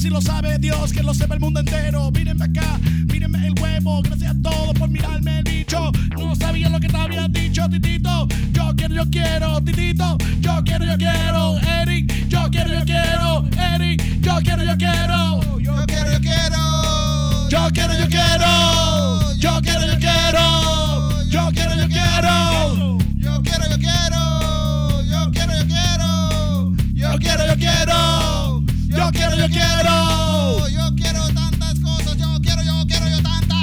Si 0.00 0.08
lo 0.08 0.22
sabe 0.22 0.58
Dios, 0.58 0.94
que 0.94 1.02
lo 1.02 1.12
sepa 1.12 1.34
el 1.34 1.40
mundo 1.40 1.60
entero. 1.60 2.10
Mírenme 2.10 2.46
acá, 2.46 2.80
mírenme 3.12 3.46
el 3.46 3.52
huevo. 3.60 4.00
Gracias 4.00 4.34
a 4.34 4.42
todos 4.42 4.72
por 4.78 4.88
mirarme 4.88 5.40
el 5.40 5.44
bicho. 5.44 5.92
No 6.18 6.34
sabía 6.34 6.70
lo 6.70 6.80
que 6.80 6.88
te 6.88 6.96
había 6.96 7.28
dicho, 7.28 7.68
Titito. 7.68 8.26
Yo 8.50 8.74
quiero, 8.76 8.94
yo 8.94 9.10
quiero, 9.10 9.60
Titito. 9.62 10.16
Yo 10.40 10.64
quiero, 10.64 10.86
yo 10.86 10.96
quiero, 10.96 11.58
Eric. 11.58 12.28
Yo 12.28 12.50
quiero, 12.50 12.78
yo 12.78 12.84
quiero, 12.86 13.44
Eric. 13.74 14.02
Yo 14.22 14.36
quiero, 14.42 14.64
yo 14.64 14.74
quiero. 14.78 15.40
Yo 15.60 15.84
quiero, 15.86 16.12
yo 16.12 16.20
quiero. 16.20 17.48
Yo 17.50 17.70
quiero, 17.70 17.94
yo 17.98 18.08
quiero. 18.08 19.36
Yo 19.36 19.60
quiero, 19.60 19.86
yo 19.86 19.98
quiero. 19.98 21.28
Yo 21.28 21.52
quiero, 21.52 21.76
yo 21.76 21.88
quiero. 21.88 22.98
Yo 23.18 23.42
quiero, 23.42 23.68
yo 23.68 23.78
quiero. 23.78 25.02
Yo 25.04 25.30
quiero, 25.30 25.58
yo 25.58 25.66
quiero. 25.66 26.74
Yo 26.94 27.18
quiero, 27.18 27.46
yo 27.46 27.56
quiero. 27.58 28.59
Yo 29.00 29.10
quiero, 29.12 29.34
yo 29.34 29.48
quiero. 29.48 30.68
Yo 30.68 30.94
quiero 30.94 31.26
tantas 31.32 31.80
cosas. 31.80 32.18
Yo 32.18 32.38
quiero, 32.42 32.62
yo 32.62 32.86
quiero, 32.86 33.08
yo 33.08 33.22
tanta. 33.22 33.56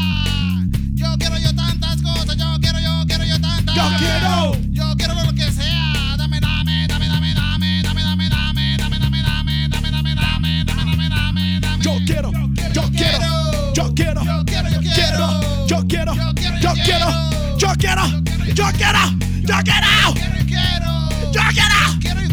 Yo 0.95 1.15
quiero, 1.19 1.37
yo 1.37 1.55
tantas 1.55 2.01
cosas. 2.01 2.35
Yo 2.37 2.59
quiero, 2.59 2.79
yo 2.79 3.05
quiero, 3.05 3.23
yo 3.23 3.39
tanta. 3.39 3.71
Yo 3.75 3.97
quiero. 3.99 4.57
Yo 4.71 4.95
quiero 4.97 5.13
lo 5.13 5.33
que 5.35 5.51
sea. 5.51 6.15
Dame, 6.17 6.39
dame, 6.39 6.87
dame, 6.87 7.07
dame, 7.07 7.35
dame, 7.35 7.83
dame, 7.83 7.83
dame, 7.83 8.29
dame, 8.29 8.29
dame, 8.29 8.77
dame, 8.77 9.69
dame, 9.69 9.69
dame, 9.69 9.93
dame, 9.93 10.65
dame, 10.65 10.65
dame, 10.65 11.09
dame, 11.09 11.59
dame. 11.59 11.83
Yo 11.83 11.99
quiero. 12.03 12.31
Yo 12.73 12.89
quiero. 12.91 13.73
Yo 13.75 13.93
quiero. 13.93 14.23
Yo 14.23 14.43
quiero. 14.43 14.69
Yo 14.71 14.81
quiero. 14.81 15.67
Yo 15.67 15.87
quiero. 15.87 16.15
Yo 16.15 16.33
quiero. 16.33 16.57
Yo 16.57 16.73
quiero. 16.73 17.07
Yo 17.57 17.75
quiero. 17.77 18.03
Yo 18.55 18.65
quiero. 18.73 19.01
Yo 19.43 19.53
quiero. 19.61 20.13
Yo 21.31 21.41
quiero. 21.53 22.26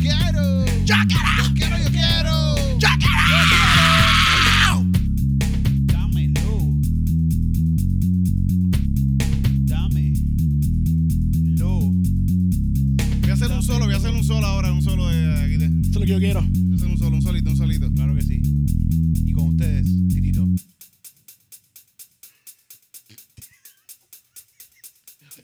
Un 14.24 14.28
solo 14.28 14.46
ahora, 14.46 14.72
un 14.72 14.82
solo 14.82 15.06
de 15.08 15.42
aquí. 15.42 15.56
De, 15.58 15.66
Eso 15.66 15.90
es 15.90 15.94
lo 15.96 16.00
que 16.00 16.06
yo 16.06 16.18
quiero. 16.18 16.40
hacer 16.40 16.88
un 16.88 16.96
solo, 16.98 17.16
un 17.16 17.22
solito, 17.22 17.50
un 17.50 17.56
solito. 17.58 17.92
Claro 17.92 18.14
que 18.14 18.22
sí. 18.22 18.40
Y 19.26 19.32
con 19.34 19.48
ustedes, 19.50 19.84
Titito. 20.08 20.46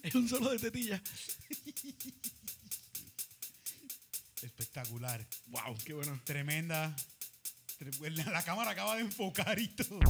Es 0.02 0.14
un 0.14 0.26
solo 0.28 0.50
de 0.50 0.58
tetilla. 0.58 1.02
Espectacular. 4.42 5.26
Wow, 5.48 5.76
qué 5.84 5.92
bueno. 5.92 6.18
Tremenda. 6.24 6.96
Tre- 7.78 8.10
La 8.16 8.30
la 8.32 8.42
cámara 8.42 8.70
acaba 8.70 8.96
de 8.96 9.02
enfocar 9.02 9.58
y 9.58 9.68
todo. 9.68 10.00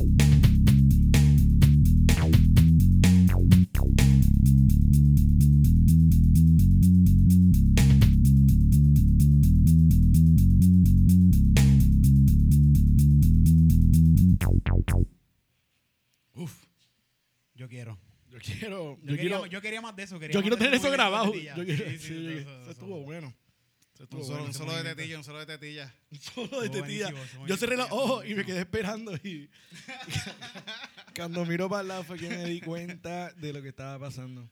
Yo 18.70 18.96
quiero, 18.96 18.96
Yo, 18.96 18.96
yo 18.96 19.16
quería, 19.16 19.16
quiero, 19.20 19.46
yo 19.46 19.60
quería 19.62 19.80
más 19.80 19.96
de 19.96 20.02
eso. 20.04 20.18
quería 20.18 20.34
yo 20.34 20.40
quiero 20.40 20.56
de 20.56 20.64
tener 20.64 20.74
eso 20.78 20.90
grabado. 20.90 21.32
de. 21.32 21.44
Yo 21.44 21.64
quiero, 21.64 21.84
Sí, 21.90 21.98
sí, 21.98 22.06
sí, 22.08 22.14
yo 22.14 22.20
eso- 22.20 22.26
quiero- 22.26 22.40
eso- 22.40 22.62
eso 22.62 22.70
estuvo 22.70 23.02
bueno. 23.02 23.34
Un 24.00 24.06
solo, 24.08 24.25
bueno. 24.25 24.45
un 24.45 24.50
ese 24.50 24.58
solo 24.58 24.73
de 24.82 24.95
tetilla, 24.95 25.18
un 25.18 25.25
solo 25.25 25.38
de 25.40 25.47
tetilla. 25.47 25.95
Un 26.10 26.18
solo 26.21 26.60
de 26.62 26.68
tetilla. 26.71 27.12
Yo 27.47 27.56
cerré 27.58 27.76
los 27.76 27.90
ojos 27.90 28.25
y 28.26 28.34
me 28.34 28.47
quedé 28.47 28.60
esperando 28.60 29.14
y 29.16 29.50
cuando 31.14 31.45
miro 31.45 31.68
para 31.68 31.82
el 31.82 31.88
lado 31.88 32.04
fue 32.04 32.18
que 32.18 32.28
me 32.30 32.45
di 32.47 32.60
cuenta 32.62 33.30
de 33.32 33.52
lo 33.52 33.60
que 33.60 33.68
estaba 33.68 33.99
pasando. 33.99 34.49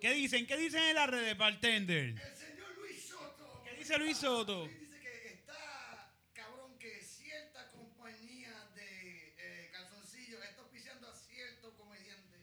¿Qué 0.00 0.14
dicen? 0.14 0.46
¿Qué 0.46 0.56
dicen 0.56 0.80
en 0.82 0.94
las 0.94 1.10
redes, 1.10 1.36
bartender? 1.36 2.10
El 2.10 2.36
señor 2.36 2.68
Luis 2.78 3.02
Soto. 3.04 3.62
¿Qué 3.64 3.76
dice 3.78 3.98
Luis 3.98 4.16
Soto? 4.16 4.66
Dice 4.68 5.00
que 5.00 5.28
está 5.34 6.12
cabrón 6.32 6.78
que 6.78 7.02
cierta 7.02 7.68
compañía 7.72 8.54
de 8.76 9.34
eh, 9.38 9.70
calzoncillos 9.72 10.40
está 10.42 10.62
auspiciando 10.62 11.08
a 11.08 11.14
cierto 11.14 11.74
comediante. 11.76 12.38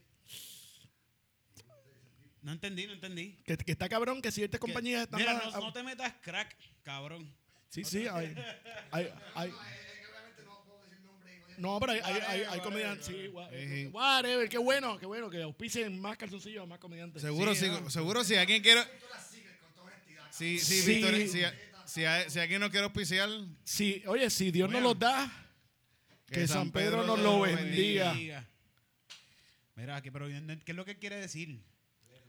No 2.46 2.52
entendí, 2.52 2.86
no 2.86 2.94
entendí. 2.94 3.36
Que, 3.44 3.58
que 3.58 3.72
está 3.72 3.90
cabrón 3.90 4.22
que 4.22 4.32
ciertas 4.32 4.60
compañías 4.60 5.02
están... 5.02 5.20
Mira, 5.20 5.32
a- 5.36 5.50
no, 5.50 5.60
no 5.62 5.74
te 5.74 5.82
metas 5.82 6.14
crack, 6.22 6.56
cabrón. 6.84 7.28
Sí, 7.70 7.84
sí, 7.84 8.06
hay... 8.08 8.36
hay, 8.92 9.10
hay- 9.34 9.50
No, 9.50 9.56
es, 9.64 9.72
es 9.74 9.98
que 10.00 10.06
obviamente 10.06 10.44
no 10.46 10.64
puedo 10.64 10.84
decir 10.84 11.00
nombre. 11.02 11.36
y 11.36 11.40
cosas. 11.42 11.58
no, 11.58 11.80
pero 11.80 11.92
hay, 11.94 12.00
hay, 12.02 12.42
hay, 12.44 12.60
comediantes... 12.60 13.08
whatever. 13.34 13.68
Sí, 13.68 13.88
whatever, 13.88 14.48
qué 14.50 14.58
bueno, 14.60 15.00
qué 15.00 15.08
bueno, 15.08 15.28
que 15.32 15.42
auspicien 15.42 16.00
más 16.00 16.18
calzoncillos 16.18 16.62
a 16.62 16.66
más 16.68 16.78
comediantes. 16.78 17.24
Seguro, 17.24 17.56
Sí, 17.56 17.66
¿no? 17.68 17.90
seguro 17.90 18.24
si 18.24 18.36
alguien 18.36 18.62
quiere. 18.62 18.84
Tú 18.84 19.06
la 19.12 19.20
sigues 19.20 19.58
con 19.58 19.74
toda 19.74 19.88
honestidad. 19.88 20.28
Sí, 20.32 20.60
sí, 20.60 20.82
Sí. 20.84 20.94
Víctor, 20.94 21.16
si, 21.16 22.04
si, 22.06 22.30
si 22.32 22.40
alguien 22.40 22.62
no 22.62 22.70
quiere 22.70 22.84
auspiciar, 22.84 23.28
Sí, 23.64 24.04
oye, 24.06 24.30
si 24.30 24.52
Dios 24.52 24.70
nos 24.70 24.82
Bueno. 24.84 24.90
los 24.90 25.00
da, 25.00 25.48
que, 26.28 26.48
San 26.48 26.72
Pedro 26.72 27.04
nos 27.08 27.18
lo 27.18 27.42
bendiga. 27.42 28.14
Mira, 29.76 30.00
que, 30.04 30.12
pero 30.12 30.28
¿qué 30.28 30.72
es 30.72 30.76
lo 30.76 30.86
que 30.86 31.00
quiere 31.00 31.16
decir? 31.16 31.60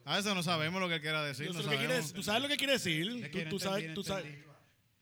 A 0.07 0.19
eso 0.21 0.35
no 0.37 0.43
sabemos 0.43 0.81
lo 0.81 0.89
que 0.89 0.95
él 0.95 1.01
quiera 1.01 1.23
decir. 1.25 1.53
No 1.53 1.63
quiere. 1.63 2.01
¿Tú 2.01 2.23
sabes 2.23 2.41
lo 2.41 2.49
que 2.49 2.57
quiere 2.57 2.75
decir? 2.75 3.31
Tú, 3.51 3.59
sabes, 3.59 3.93
tú 3.93 4.05
sabes 4.05 4.45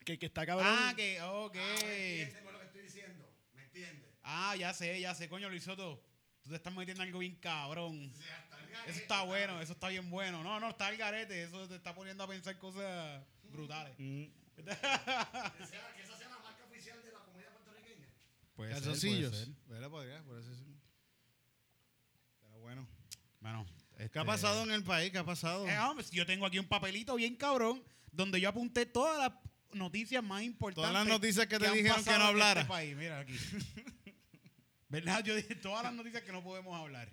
que, 0.03 0.17
que 0.17 0.25
está 0.25 0.45
cabrón. 0.47 0.67
Ah, 0.67 0.93
que, 0.95 1.21
ok. 1.21 1.55
Entiende 1.55 2.51
lo 2.51 2.59
que 2.59 2.65
estoy 2.65 2.81
diciendo. 2.81 3.29
¿Me 3.53 3.63
entiendes? 3.63 4.11
Ah, 4.23 4.55
ya 4.55 4.73
sé, 4.73 4.99
ya 4.99 5.13
sé, 5.13 5.29
coño, 5.29 5.47
Luis 5.47 5.63
Soto. 5.63 6.03
Tú 6.43 6.49
te 6.49 6.55
estás 6.55 6.73
metiendo 6.73 7.03
algo 7.03 7.19
bien 7.19 7.35
cabrón. 7.35 8.11
Eso 8.87 8.99
está 8.99 9.21
bueno, 9.21 9.61
eso 9.61 9.73
está 9.73 9.89
bien 9.89 10.09
bueno. 10.09 10.43
No, 10.43 10.59
no, 10.59 10.69
está 10.69 10.89
el 10.89 10.97
garete. 10.97 11.43
Eso 11.43 11.67
te 11.67 11.75
está 11.75 11.93
poniendo 11.93 12.23
a 12.23 12.27
pensar 12.27 12.57
cosas 12.57 13.23
brutales. 13.43 13.93
Mm. 13.99 14.25
Que, 14.55 14.61
esa 14.61 16.17
sea 16.17 16.29
la 16.29 16.39
marca 16.39 16.63
oficial 16.65 17.01
de 17.03 17.11
la 17.11 17.19
comedia 17.19 17.51
puertorriqueña. 17.51 18.07
Puede 18.55 18.73
ser, 18.73 18.83
Calzoncillos. 18.83 19.49
puede 19.67 20.09
ser. 20.11 20.23
Por 20.23 20.39
eso 20.39 20.55
sí. 20.55 20.75
Pero 22.41 22.59
bueno. 22.59 22.87
Bueno, 23.39 23.65
¿Qué 23.97 24.03
este- 24.05 24.19
ha 24.19 24.25
pasado 24.25 24.63
en 24.63 24.71
el 24.71 24.83
país? 24.83 25.11
¿Qué 25.11 25.17
ha 25.17 25.23
pasado? 25.25 25.67
Eh, 25.67 25.77
hombre, 25.79 26.05
yo 26.11 26.25
tengo 26.25 26.45
aquí 26.45 26.59
un 26.59 26.67
papelito 26.67 27.15
bien 27.15 27.35
cabrón 27.35 27.83
donde 28.11 28.39
yo 28.41 28.49
apunté 28.49 28.85
todas 28.85 29.17
las 29.17 29.31
noticias 29.73 30.23
más 30.23 30.41
importantes. 30.43 30.89
Todas 30.91 31.05
las 31.05 31.07
noticias 31.13 31.47
que 31.47 31.59
te 31.59 31.67
han 31.67 31.73
dijeron 31.73 32.03
que 32.03 32.09
no 32.09 32.15
en 32.15 32.21
este 32.21 32.27
hablara. 32.27 32.67
país. 32.67 32.95
Mira 32.95 33.19
aquí. 33.19 33.35
¿Verdad? 34.89 35.23
Yo 35.23 35.35
dije 35.35 35.55
todas 35.55 35.83
las 35.83 35.93
noticias 35.93 36.23
que 36.23 36.31
no 36.31 36.43
podemos 36.43 36.75
hablar. 36.79 37.09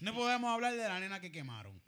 No 0.00 0.14
podemos 0.14 0.50
hablar 0.52 0.74
de 0.74 0.88
la 0.88 0.98
nena 0.98 1.20
que 1.20 1.30
quemaron. 1.30 1.80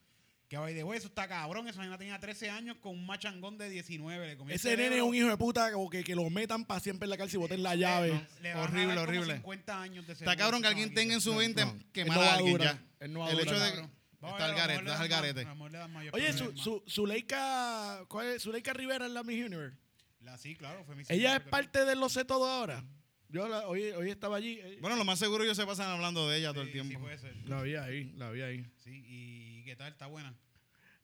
Que 0.48 0.58
the 0.74 0.84
way, 0.84 0.98
eso 0.98 1.06
está 1.08 1.26
cabrón. 1.26 1.66
Esa 1.66 1.80
nena 1.82 1.96
tenía 1.96 2.18
13 2.18 2.50
años 2.50 2.76
con 2.76 2.92
un 2.92 3.06
machangón 3.06 3.56
de 3.56 3.70
19. 3.70 4.36
Le 4.36 4.54
Ese 4.54 4.76
nene 4.76 4.96
es 4.96 5.02
un 5.02 5.14
hijo 5.14 5.28
de 5.28 5.36
puta 5.38 5.72
como 5.72 5.88
que, 5.88 6.04
que 6.04 6.14
lo 6.14 6.28
metan 6.28 6.66
para 6.66 6.78
siempre 6.78 7.06
en 7.06 7.10
la 7.10 7.16
cárcel 7.16 7.36
y 7.36 7.38
boten 7.38 7.62
la 7.62 7.74
llave. 7.74 8.08
Le 8.42 8.52
van 8.52 8.60
a 8.60 8.64
Horrible, 8.64 8.88
como 8.94 9.00
horrible. 9.00 9.34
50 9.36 9.82
años 9.82 10.06
de 10.06 10.12
Está 10.12 10.36
cabrón 10.36 10.60
que 10.60 10.68
alguien 10.68 10.92
tenga 10.92 11.14
en 11.14 11.22
su 11.22 11.32
mente 11.32 11.64
no. 11.64 11.72
a 12.20 12.34
alguien 12.34 12.52
durar. 12.52 12.74
ya. 12.76 12.84
Él 13.00 13.12
no 13.14 13.20
va 13.20 13.28
a 13.28 13.30
el 13.30 13.40
hecho 13.40 13.58
de 13.58 13.70
Cabrón. 13.70 13.90
Vamos 14.22 14.40
está 14.40 14.46
a 14.46 14.48
el 14.48 14.54
ver, 14.54 14.62
a 14.62 14.82
lo 14.82 14.88
garete, 14.88 15.40
está 15.42 15.54
dan 15.54 15.92
garete. 15.94 16.10
Oye, 16.16 16.32
su, 16.32 16.56
su, 16.56 16.82
Zuleika, 16.88 18.04
¿cuál 18.08 18.28
es? 18.28 18.42
Zuleika 18.42 18.72
Rivera 18.72 19.06
es 19.06 19.12
la 19.12 19.22
Miss 19.22 19.44
Universe. 19.44 19.76
La, 20.20 20.38
sí, 20.38 20.54
claro, 20.54 20.84
fue 20.84 20.94
mi 20.94 21.02
Ella 21.08 21.36
es 21.36 21.42
parte 21.42 21.84
de 21.84 21.96
Lo 21.96 22.08
Sé 22.08 22.24
Todo 22.24 22.46
ahora. 22.48 22.84
Yo 23.28 23.48
la- 23.48 23.66
hoy, 23.66 23.82
hoy 23.90 24.10
estaba 24.10 24.36
allí. 24.36 24.60
eh, 24.62 24.78
Bueno, 24.80 24.94
lo 24.96 25.04
más 25.04 25.18
seguro 25.18 25.42
ellos 25.42 25.56
se 25.56 25.66
pasan 25.66 25.88
hablando 25.90 26.28
de 26.28 26.38
ella 26.38 26.50
todo 26.52 26.62
el 26.62 26.68
Sí, 26.70 26.78
Sí, 26.78 26.80
tiempo. 26.86 27.00
puede 27.00 27.18
ser. 27.18 27.34
la 27.48 27.62
vi 27.62 27.74
ahí, 27.76 28.12
la 28.16 28.30
vi 28.30 28.42
ahí. 28.42 28.66
Sí, 28.78 29.02
¿y 29.06 29.64
qué 29.64 29.74
tal? 29.74 29.90
¿Está 29.92 30.06
buena? 30.06 30.34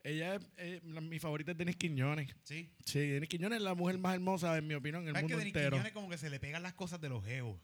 Ella 0.04 0.36
es, 0.36 0.42
eh, 0.58 0.80
la- 0.84 1.00
mi 1.00 1.18
favorita 1.18 1.50
es 1.52 1.58
Denis 1.58 1.76
Quiñones. 1.76 2.30
Sí. 2.44 2.70
Sí, 2.84 3.00
Denis 3.00 3.28
Quiñones 3.28 3.56
es 3.56 3.62
la 3.64 3.74
mujer 3.74 3.98
más 3.98 4.14
hermosa, 4.14 4.56
en 4.56 4.66
mi 4.66 4.74
opinión, 4.74 5.02
en 5.02 5.08
el 5.08 5.14
¿Sabes 5.14 5.22
que 5.26 5.34
mundo 5.34 5.38
Denis 5.38 5.54
entero. 5.54 5.70
Quiñones 5.76 5.92
como 5.92 6.08
que 6.08 6.18
se 6.18 6.30
le 6.30 6.38
pegan 6.38 6.62
las 6.62 6.74
cosas 6.74 7.00
de 7.00 7.08
los 7.08 7.24
geos? 7.24 7.56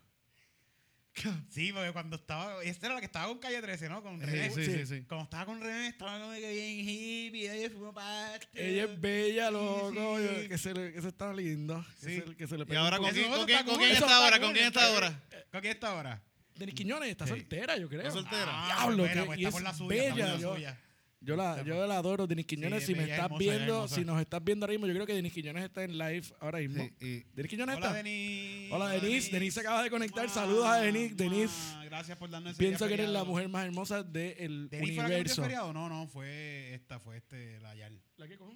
Sí, 1.51 1.73
porque 1.73 1.93
cuando 1.93 2.17
estaba... 2.17 2.63
Esta 2.65 2.87
era 2.87 2.95
la 2.97 3.01
que 3.01 3.07
estaba 3.07 3.27
con 3.29 3.39
Calle 3.39 3.61
13, 3.63 3.89
¿no? 3.89 4.03
Con 4.03 4.21
René. 4.21 4.51
Sí, 4.51 4.65
sí, 4.65 4.73
sí, 4.79 4.87
sí. 4.87 5.05
Cuando 5.09 5.25
estaba 5.25 5.47
con 5.47 5.61
René, 5.61 5.89
estaba 5.89 6.19
como 6.19 6.33
que 6.33 6.51
bien 6.53 6.81
hippie, 6.89 7.53
ella 7.55 7.71
fumó 7.71 7.93
pasto. 7.95 8.47
Ella 8.55 8.85
es 8.85 9.01
bella, 9.01 9.51
loco, 9.51 10.19
sí. 10.19 10.49
que, 10.49 10.59
se 10.59 10.75
le, 10.75 10.93
que 10.93 11.01
se 11.03 11.09
está 11.09 11.33
lindo. 11.33 11.85
que 12.01 12.07
Sí. 12.07 12.23
se- 12.27 12.37
que 12.37 12.47
se 12.47 12.59
le 12.59 12.65
¿Y 12.69 12.77
ahora 12.77 12.99
con 12.99 13.11
quién, 13.11 13.25
Eso 13.27 13.37
con 13.37 13.47
quién- 13.47 13.59
está 13.59 13.65
con 13.65 13.75
cool, 13.75 13.85
quién 13.85 13.97
eso 13.97 14.05
está 14.05 14.13
está 14.15 14.25
ahora? 14.25 14.41
¿Con 14.41 14.53
quién 14.53 14.65
está 14.67 14.87
ahora? 14.87 15.23
¿Con 15.53 15.61
quién 15.61 15.73
está 15.73 15.89
ahora? 15.91 16.23
Denis 16.57 16.75
Quiñones 16.75 17.09
está 17.11 17.25
Sí. 17.27 17.31
soltera, 17.31 17.77
yo 17.77 17.89
creo. 17.89 18.01
Está 18.03 18.13
soltera. 18.13 18.47
Ah, 18.49 18.67
Diablo, 18.67 18.97
pues, 19.05 19.13
que- 19.13 19.25
pues, 19.25 19.39
está 19.39 19.49
es 19.49 19.55
por 19.55 19.63
la 19.63 19.75
suya, 19.75 20.15
bella, 20.15 20.79
yo- 21.25 21.37
la, 21.37 21.63
yo 21.65 21.87
la 21.87 21.97
adoro, 21.99 22.27
Denis 22.27 22.47
Quiñones. 22.47 22.81
Sí, 22.85 22.93
si 22.93 22.95
me 22.95 23.05
estás 23.05 23.25
hermosa, 23.27 23.39
viendo, 23.39 23.89
si 23.89 24.05
nos 24.05 24.21
estás 24.21 24.43
viendo 24.45 24.65
ahora 24.65 24.73
mismo, 24.73 24.87
yo 24.87 24.95
creo 24.95 25.07
que 25.07 25.15
Denis 25.15 25.33
Quiñones 25.33 25.65
está 25.65 25.83
en 25.85 25.99
live 25.99 26.23
ahora 26.41 26.59
mismo. 26.59 26.85
Sí, 26.85 26.95
y- 27.01 27.25
Denis 27.35 27.51
Quiñones 27.51 27.77
Hola, 27.77 27.87
está. 27.87 27.97
Denis. 28.03 28.73
Hola, 28.73 28.89
Denis. 28.91 29.31
Denis 29.33 29.55
se 29.55 29.61
acaba 29.61 29.83
de 29.83 29.91
conectar. 29.91 30.29
Saludos 30.31 30.67
a 30.67 30.77
Denis. 30.81 31.17
Denis, 31.17 31.51
Gracias 31.85 32.19
por 32.19 32.29
darnos 32.31 32.53
ese 32.53 32.59
pienso 32.59 32.87
que 32.89 32.95
eres 32.95 33.09
la 33.09 33.23
mujer 33.25 33.49
más 33.49 33.65
hermosa 33.65 34.03
del 34.03 34.69
¿Denis 34.69 34.71
fue 34.71 34.81
que 34.89 34.93
dio 34.93 35.05
universo. 35.05 35.43
feriado? 35.43 35.73
No, 35.73 35.89
no, 35.89 36.07
fue 36.09 36.75
esta, 36.75 36.99
fue 36.99 37.17
este, 37.19 37.61
la 37.61 37.75
Yal. 37.75 38.01
¿La 38.17 38.27
qué, 38.29 38.37
cómo? 38.37 38.53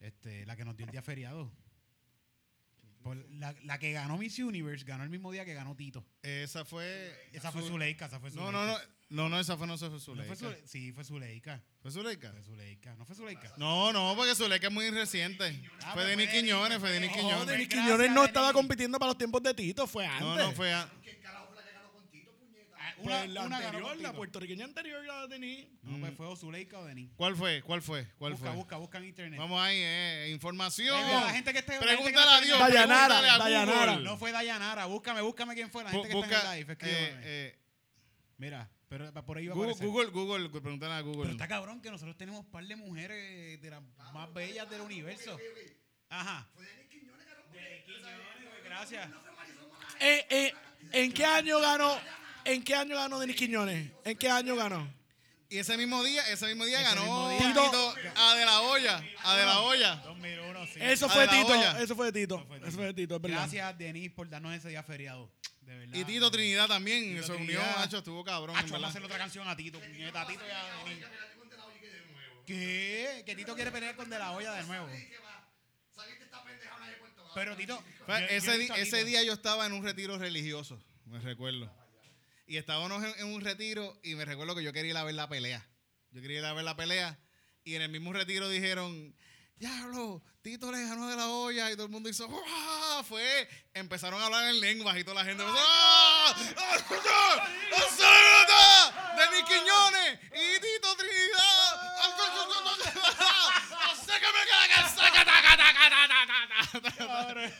Este, 0.00 0.44
la 0.44 0.56
que 0.56 0.64
nos 0.64 0.76
dio 0.76 0.84
el 0.86 0.92
día 0.92 1.00
feriado. 1.02 1.50
Por 3.04 3.16
la, 3.34 3.54
la 3.62 3.78
que 3.78 3.92
ganó 3.92 4.16
Miss 4.18 4.38
Universe 4.38 4.84
ganó 4.84 5.04
el 5.04 5.10
mismo 5.10 5.30
día 5.30 5.44
que 5.44 5.54
ganó 5.54 5.76
Tito. 5.76 6.04
esa 6.22 6.64
fue. 6.64 7.14
Esa 7.32 7.52
fue 7.52 7.62
Zuleika, 7.62 8.06
esa 8.06 8.18
fue 8.18 8.30
No, 8.30 8.46
Zuleika. 8.46 8.52
no, 8.52 8.66
no. 8.66 8.78
No, 9.10 9.28
no, 9.28 9.38
esa 9.38 9.56
fue 9.56 9.66
no 9.68 9.76
fue 9.78 9.90
¿No 9.90 9.98
Zuleika. 10.00 10.34
fue 10.34 10.48
Zule- 10.48 10.66
sí, 10.66 10.90
fue 10.90 11.04
Zuleika. 11.04 11.62
¿Fue 11.82 11.90
Zuleika? 11.92 12.32
Fue 12.32 12.42
Zuleika. 12.42 12.94
¿No 12.96 13.04
fue 13.04 13.14
Zuleika? 13.14 13.52
No, 13.58 13.92
no, 13.92 14.14
porque 14.16 14.34
Zuleika 14.34 14.66
es 14.68 14.72
muy 14.72 14.88
reciente. 14.90 15.44
Ah, 15.82 15.92
fue 15.92 16.02
pues 16.02 16.06
Denis 16.08 16.30
fue 16.30 16.40
Quiñones, 16.40 16.78
fue 16.78 16.90
Denis 16.90 17.10
No, 17.10 17.16
Quiñones. 17.16 17.46
Denis 17.46 17.68
Gracias, 17.68 17.84
Quiñones 17.86 18.10
no 18.10 18.24
estaba 18.24 18.46
Denis. 18.48 18.56
compitiendo 18.60 18.98
para 18.98 19.10
los 19.10 19.18
tiempos 19.18 19.42
de 19.42 19.54
Tito, 19.54 19.86
fue 19.86 20.06
antes. 20.06 20.22
No, 20.26 20.36
no, 20.38 20.52
fue 20.52 20.72
a- 20.72 20.90
¿Quién 21.02 21.20
carajo 21.20 21.46
fue 21.52 21.56
la 21.56 21.62
que 21.68 21.72
ganó 21.74 21.92
con 21.92 22.08
Tito, 22.10 22.32
puñeta? 22.38 22.76
Ah, 22.78 22.94
Pues 22.96 23.06
Una, 23.06 23.26
la 23.26 23.42
una 23.44 23.56
anterior, 23.58 23.96
la 23.98 24.12
puertorriqueña 24.14 24.64
anterior, 24.64 25.04
la 25.04 25.26
de 25.26 25.28
Denis. 25.28 25.66
No, 25.82 26.00
pues 26.00 26.14
fue 26.16 26.26
o 26.26 26.34
Zuleika 26.34 26.78
o 26.78 26.84
Denis. 26.86 27.10
¿Cuál 27.14 27.36
fue? 27.36 27.62
¿Cuál 27.62 27.82
fue? 27.82 28.08
¿Cuál 28.18 28.32
busca, 28.32 28.46
fue? 28.48 28.56
busca, 28.56 28.76
busca 28.78 28.98
en 28.98 29.04
internet. 29.04 29.38
Vamos 29.38 29.60
ahí, 29.60 29.76
eh, 29.78 30.30
información. 30.32 30.96
Eh, 30.98 31.36
a 32.52 32.68
Dios. 32.68 32.72
Dayanara, 32.88 33.18
a 33.34 33.38
Dayanara. 33.38 33.96
No 33.96 34.16
fue 34.16 34.32
Dayanara. 34.32 34.86
Búscame, 34.86 35.20
búscame 35.22 35.54
quién 35.54 35.70
fue 35.70 35.84
la 35.84 35.90
gente 35.90 36.08
Bu- 36.12 36.26
que 36.28 36.34
está 36.34 36.56
en 36.56 36.60
el 36.60 36.66
live. 36.66 36.72
eh, 36.80 37.20
eh, 37.24 37.58
Mira, 38.36 38.68
pero 38.88 39.12
por 39.24 39.38
ahí 39.38 39.46
va 39.46 39.52
a 39.52 39.56
Google, 39.56 39.70
aparecer. 39.72 39.88
Google, 39.88 40.10
Google, 40.10 40.48
pregúntale 40.60 40.94
a 40.94 41.00
Google. 41.00 41.22
Pero 41.22 41.32
está 41.32 41.48
cabrón 41.48 41.80
que 41.80 41.90
nosotros 41.90 42.16
tenemos 42.16 42.40
un 42.40 42.50
par 42.50 42.64
de 42.66 42.76
mujeres 42.76 43.60
de 43.62 43.70
las 43.70 43.80
más 44.12 44.32
bellas 44.32 44.68
del 44.68 44.80
universo. 44.80 45.36
Ajá. 46.10 46.46
Fue 46.54 46.64
De 46.64 46.88
Quiñones, 46.88 47.26
Gracias. 48.64 49.08
Eh, 50.00 50.26
eh, 50.30 50.54
¿En 50.92 51.12
qué 51.12 51.24
año 51.24 51.60
ganó? 51.60 51.96
¿En 52.44 52.62
qué 52.62 52.74
año 52.74 52.96
ganó 52.96 53.18
Denis 53.20 53.36
Quiñones? 53.36 53.90
¿En 54.04 54.18
qué 54.18 54.28
año 54.28 54.54
ganó? 54.56 54.86
Y 55.54 55.58
ese 55.58 55.76
mismo 55.76 56.02
día, 56.02 56.28
ese 56.32 56.46
mismo 56.48 56.64
día 56.64 56.80
Ese 56.80 56.88
ganó 56.96 57.02
mismo 57.02 57.28
día. 57.30 57.38
Tito 57.38 57.94
a 58.16 58.34
De 58.34 58.44
La 58.44 58.60
Hoya. 58.62 59.04
A 59.22 59.36
De 59.36 59.44
La 59.46 59.60
Hoya. 59.60 59.94
2001, 60.04 60.66
sí. 60.66 60.80
Eso 60.80 61.08
fue 61.08 61.28
Tito. 61.28 61.46
olla. 61.46 61.80
Eso 61.80 61.94
fue 61.94 62.10
Tito. 62.10 62.44
fue 62.48 62.56
Eso 62.58 62.70
fue 62.72 62.86
de 62.86 62.94
Tito, 62.94 63.14
es 63.16 63.22
verdad. 63.22 63.38
Gracias, 63.38 63.78
Denis, 63.78 64.10
por 64.10 64.28
darnos 64.28 64.52
ese 64.52 64.70
día 64.70 64.82
feriado. 64.82 65.30
De 65.60 65.78
verdad. 65.78 65.94
Y 65.96 66.04
Tito 66.04 66.28
Trinidad 66.32 66.66
también. 66.66 67.14
Tito 67.14 67.26
se 67.26 67.32
unió, 67.34 67.60
macho, 67.78 67.98
estuvo 67.98 68.24
cabrón, 68.24 68.56
vamos 68.56 68.82
a 68.84 68.88
hacerle 68.88 69.06
otra 69.06 69.18
canción 69.18 69.46
a 69.46 69.54
Tito, 69.54 69.78
puñeta. 69.78 70.22
A 70.22 70.26
Tito 70.26 70.42
y 70.44 70.50
a 70.50 70.84
Denis. 70.84 71.04
¿Qué? 72.44 73.22
Que 73.24 73.36
Tito 73.36 73.54
quiere 73.54 73.70
pelear 73.70 73.94
con 73.94 74.10
De 74.10 74.18
La 74.18 74.32
Hoya 74.32 74.52
de 74.54 74.64
nuevo. 74.64 74.88
Pero 77.34 77.56
Tito. 77.56 77.80
Yo- 78.06 78.06
yo 78.08 78.14
ese, 78.28 78.50
a 78.50 78.76
ese 78.76 78.96
Tito. 78.96 79.04
día 79.06 79.22
yo 79.22 79.32
estaba 79.32 79.66
en 79.66 79.72
un 79.72 79.84
retiro 79.84 80.18
religioso, 80.18 80.82
me 81.06 81.20
recuerdo. 81.20 81.72
Y 82.46 82.56
estábamos 82.58 83.02
en, 83.02 83.14
en 83.20 83.32
un 83.34 83.40
retiro 83.40 83.98
y 84.02 84.14
me 84.14 84.24
recuerdo 84.24 84.54
que 84.54 84.62
yo 84.62 84.72
quería 84.72 84.90
ir 84.90 84.96
a 84.96 85.04
ver 85.04 85.14
la 85.14 85.28
pelea. 85.28 85.66
Yo 86.10 86.20
quería 86.20 86.38
ir 86.40 86.44
a 86.44 86.52
ver 86.52 86.64
la 86.64 86.76
pelea 86.76 87.18
y 87.64 87.74
en 87.74 87.82
el 87.82 87.88
mismo 87.88 88.12
retiro 88.12 88.48
dijeron, 88.48 89.16
diablo, 89.56 90.22
Tito 90.42 90.70
le 90.70 90.82
ganó 90.86 91.08
de 91.08 91.16
la 91.16 91.28
olla 91.28 91.70
y 91.70 91.74
todo 91.74 91.86
el 91.86 91.92
mundo 91.92 92.08
hizo, 92.10 92.28
¡ah! 92.46 93.02
Fue, 93.08 93.48
empezaron 93.72 94.20
a 94.20 94.26
hablar 94.26 94.48
en 94.50 94.60
lenguas 94.60 94.96
y 94.98 95.04
toda 95.04 95.22
la 95.22 95.24
gente 95.24 95.42
empezó, 95.42 95.58
¡ah! 95.58 96.34
¡Ah! 96.56 96.84
¡De 99.16 99.36
Nick 99.36 99.46
Quiñones 99.46 100.20
y 100.32 100.60
Tito 100.60 100.96
Trinidad. 100.96 101.74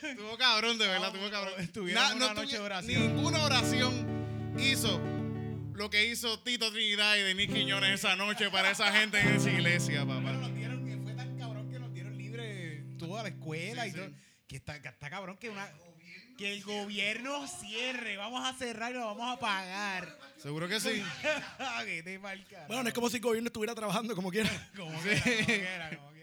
Estuvo 0.02 0.36
cabrón, 0.38 0.78
de 0.78 0.86
verdad, 0.86 1.08
estuvo 1.08 1.30
cabrón. 1.30 1.54
Estuvieron 1.58 2.02
Na- 2.02 2.14
una 2.26 2.34
noche 2.34 2.56
de 2.56 2.60
oración. 2.62 3.16
Ninguna 3.16 3.42
oración 3.44 4.13
hizo 4.58 5.00
lo 5.74 5.90
que 5.90 6.06
hizo 6.06 6.38
Tito 6.40 6.70
Trinidad 6.72 7.16
y 7.16 7.22
Denis 7.22 7.48
Quiñones 7.48 7.94
esa 7.94 8.16
noche 8.16 8.50
para 8.50 8.70
esa 8.70 8.92
gente 8.92 9.18
en 9.20 9.28
esa 9.36 9.50
iglesia, 9.50 10.04
Pero 10.06 10.20
papá. 10.20 10.32
nos 10.32 10.54
dieron, 10.54 10.84
que 10.86 10.96
fue 10.98 11.12
tan 11.14 11.36
cabrón 11.38 11.70
que 11.70 11.78
nos 11.78 11.92
dieron 11.92 12.16
libre 12.16 12.84
toda 12.98 13.22
la 13.22 13.28
escuela 13.30 13.82
Sí, 13.84 13.88
y 13.88 13.92
sí. 13.92 13.98
todo. 13.98 14.10
Que 14.46 14.56
está, 14.56 14.80
que 14.80 14.88
está 14.88 15.10
cabrón 15.10 15.36
que 15.38 15.50
una. 15.50 15.68
Que 16.38 16.52
el 16.52 16.64
gobierno 16.64 17.46
cierre, 17.46 18.16
vamos 18.16 18.44
a 18.44 18.52
cerrar 18.58 18.90
y 18.90 18.94
lo 18.94 19.06
vamos 19.06 19.36
a 19.36 19.38
pagar. 19.38 20.18
Seguro 20.36 20.68
que 20.68 20.80
sí. 20.80 21.00
marca. 22.20 22.64
Bueno, 22.66 22.82
no 22.82 22.88
es 22.88 22.94
como 22.94 23.08
si 23.08 23.16
el 23.16 23.22
gobierno 23.22 23.46
estuviera 23.48 23.72
trabajando 23.74 24.16
como 24.16 24.30
quiera. 24.30 24.50
Como 24.76 25.00
quiera, 25.00 25.20
como 25.22 25.46
quiera, 25.46 25.90
como 25.96 26.10
quiera. 26.10 26.13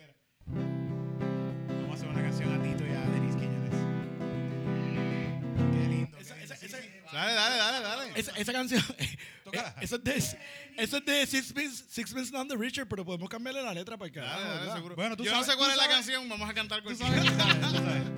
Dale, 7.12 7.34
dale, 7.34 7.58
dale, 7.58 7.80
dale. 7.82 8.12
Esa, 8.20 8.32
esa 8.38 8.52
canción. 8.54 8.84
Tócala. 9.44 9.76
Eso 9.82 9.96
es 9.98 10.04
de, 10.04 10.16
eso 10.78 10.98
es 10.98 11.06
de 11.06 11.28
Sixpence, 11.28 11.84
Sixpence 11.90 12.32
None 12.32 12.48
the 12.50 12.56
Richer, 12.56 12.88
pero 12.88 13.04
podemos 13.04 13.30
cambiarle 13.30 13.62
la 13.64 13.74
letra 13.74 13.98
para 13.98 14.12
carajo. 14.12 14.40
Dale, 14.40 14.56
dale, 14.66 14.72
seguro. 14.74 14.96
Bueno, 14.96 15.18
tú 15.18 15.24
Yo 15.24 15.32
sabes- 15.32 15.48
no 15.48 15.52
sé 15.54 15.58
cuál 15.58 15.72
es 15.72 15.78
la 15.78 15.84
sabes- 15.84 15.96
canción, 15.98 16.30
vamos 16.30 16.50
a 16.50 16.54
cantar 16.54 16.84
con 16.84 16.94
Tú 16.96 17.04
sabes, 17.04 17.22
tú 17.24 17.38
sabes, 17.38 17.60
tú 17.60 17.78
sabes, 17.78 18.18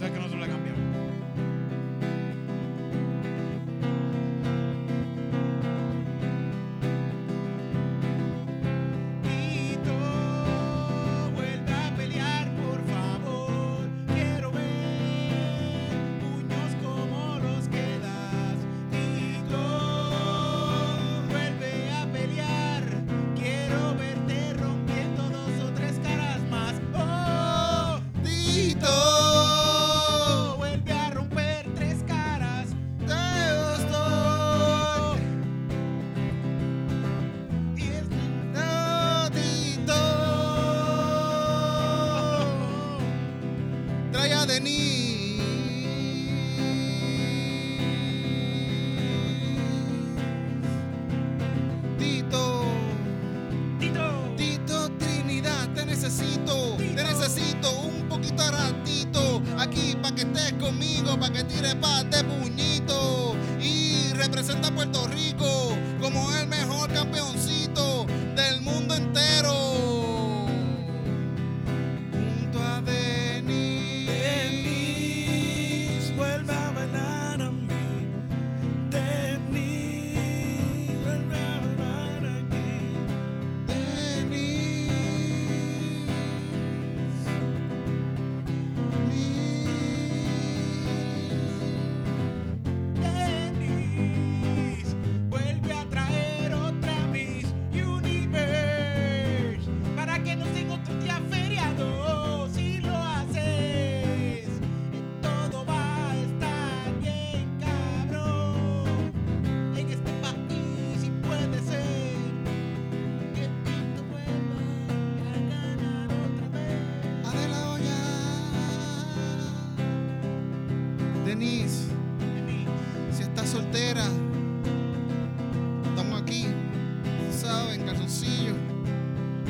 ¿saben? 127.73 127.85
Calzoncillo, 127.85 128.53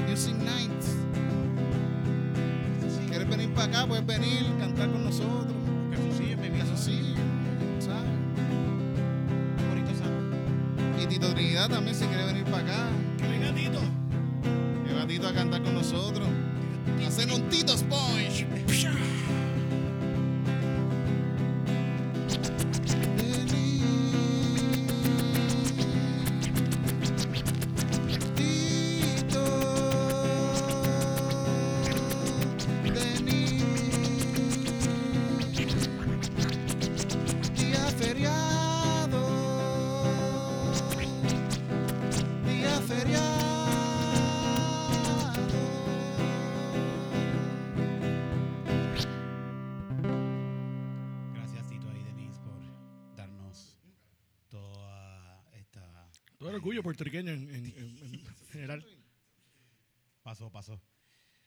Music 0.10 0.36
Nights. 0.36 0.96
Si 2.90 3.08
quieres 3.10 3.28
venir 3.30 3.50
para 3.54 3.66
acá, 3.68 3.88
puedes 3.88 4.06
venir, 4.06 4.46
cantar 4.60 4.92
con 4.92 5.04
nosotros. 5.04 5.54
calzoncillo, 5.92 6.38
mi. 6.38 6.50
Calzoncillo, 6.58 7.16
¿sabes? 7.80 8.04
Bonito. 9.70 11.02
Y 11.02 11.08
Tito 11.08 11.34
Trinidad 11.34 11.70
también, 11.70 11.96
si 11.96 12.06
quiere 12.06 12.26
venir 12.26 12.46
para 12.46 12.60
acá, 12.60 12.88
Que 13.18 13.28
venga 13.28 13.54
Tito. 13.54 13.80
lleva 14.88 15.04
a 15.04 15.08
Tito 15.08 15.28
a 15.28 15.34
cantar 15.34 15.64
con 15.64 15.74
nosotros. 15.74 16.28
Hacen 17.06 17.32
un 17.32 17.50
Tito 17.50 17.74
puertorriqueño 56.96 57.32
en, 57.32 57.50
en- 57.50 57.66
en- 57.66 58.14
en 58.14 58.36
general. 58.52 58.86
paso 60.22 60.50
paso. 60.52 60.82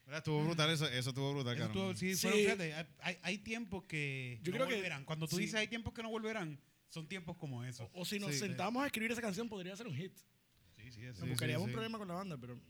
Mira, 0.05 0.19
Estuvo 0.19 0.45
brutal 0.45 0.71
eso, 0.71 0.87
eso 0.87 1.11
estuvo 1.11 1.33
brutal, 1.33 1.57
Eso 1.57 1.67
cabrón. 1.67 1.91
estuvo- 1.93 1.99
sí, 1.99 2.15
Sí. 2.15 2.23
fueron, 2.23 2.41
fíjate, 2.41 2.75
hay- 3.01 3.19
hay, 3.23 3.39
tiempos 3.39 3.85
que 3.85 4.39
Yo 4.43 4.53
no 4.53 4.57
creo 4.59 4.69
que- 4.69 4.75
volverán. 4.77 5.05
Cuando 5.05 5.27
tú 5.27 5.37
sí. 5.37 5.43
dices 5.43 5.57
hay 5.57 5.69
tiempos 5.69 5.93
que 5.95 6.03
no 6.03 6.11
volverán, 6.11 6.61
Son 6.89 7.09
tiempos 7.09 7.37
como 7.37 7.65
esos. 7.65 7.89
O 7.95 8.05
si 8.05 8.21
nos 8.21 8.31
Sí. 8.33 8.39
sentamos 8.39 8.81
a 8.83 8.87
escribir 8.87 9.11
esa 9.11 9.21
canción, 9.21 9.49
podría 9.49 9.77
ser 9.77 9.89
un 9.89 9.97
hit. 9.97 10.17
Sí, 10.77 10.93
sí, 10.93 11.03
eso. 11.05 11.25
Sí, 11.25 11.29
Buscaríamos 11.31 11.65
sí. 11.65 11.71
un 11.71 11.73
problema 11.73 11.99
con 11.99 12.07
la 12.07 12.15
banda, 12.15 12.39
pero. 12.39 12.61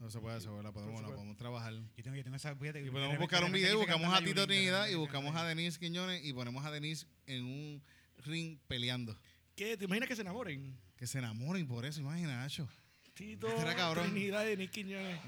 No 0.00 0.10
se 0.10 0.18
puede, 0.18 0.40
puede, 0.40 0.62
la 0.64 0.72
podemos, 0.72 1.00
la 1.02 1.08
podemos 1.08 1.36
trabajar. 1.36 1.72
Yo 1.96 2.02
tengo, 2.02 2.16
yo 2.16 2.24
tengo 2.24 2.36
esa. 2.36 2.56
fíjate, 2.56 2.80
Y 2.80 2.84
de 2.84 2.90
podemos 2.90 3.18
buscar 3.18 3.44
un 3.44 3.52
video, 3.52 3.78
quise 3.78 3.92
buscamos 3.92 4.12
a 4.14 4.24
Tito 4.24 4.46
Trinidad 4.48 4.88
y 4.88 4.94
buscamos 4.96 5.34
a 5.36 5.44
Denise 5.46 5.78
Quiñones 5.78 6.24
y 6.24 6.32
ponemos 6.32 6.64
a 6.64 6.70
Denise 6.72 7.06
en 7.26 7.44
un 7.44 7.82
ring 8.18 8.58
peleando. 8.66 9.16
¿Qué? 9.58 9.76
¿Te 9.76 9.86
imaginas 9.86 10.08
que 10.08 10.14
se 10.14 10.22
enamoren? 10.22 10.78
Que 10.96 11.04
se 11.08 11.18
enamoren 11.18 11.66
por 11.66 11.84
eso, 11.84 12.00
imagina, 12.00 12.36
Nacho. 12.36 12.68
Tito, 13.12 13.48
era 13.60 13.74
cabrón. 13.74 14.12
Trinidad 14.12 14.46
y 14.46 14.56
Nick 14.56 14.70
Quiñones. 14.70 15.18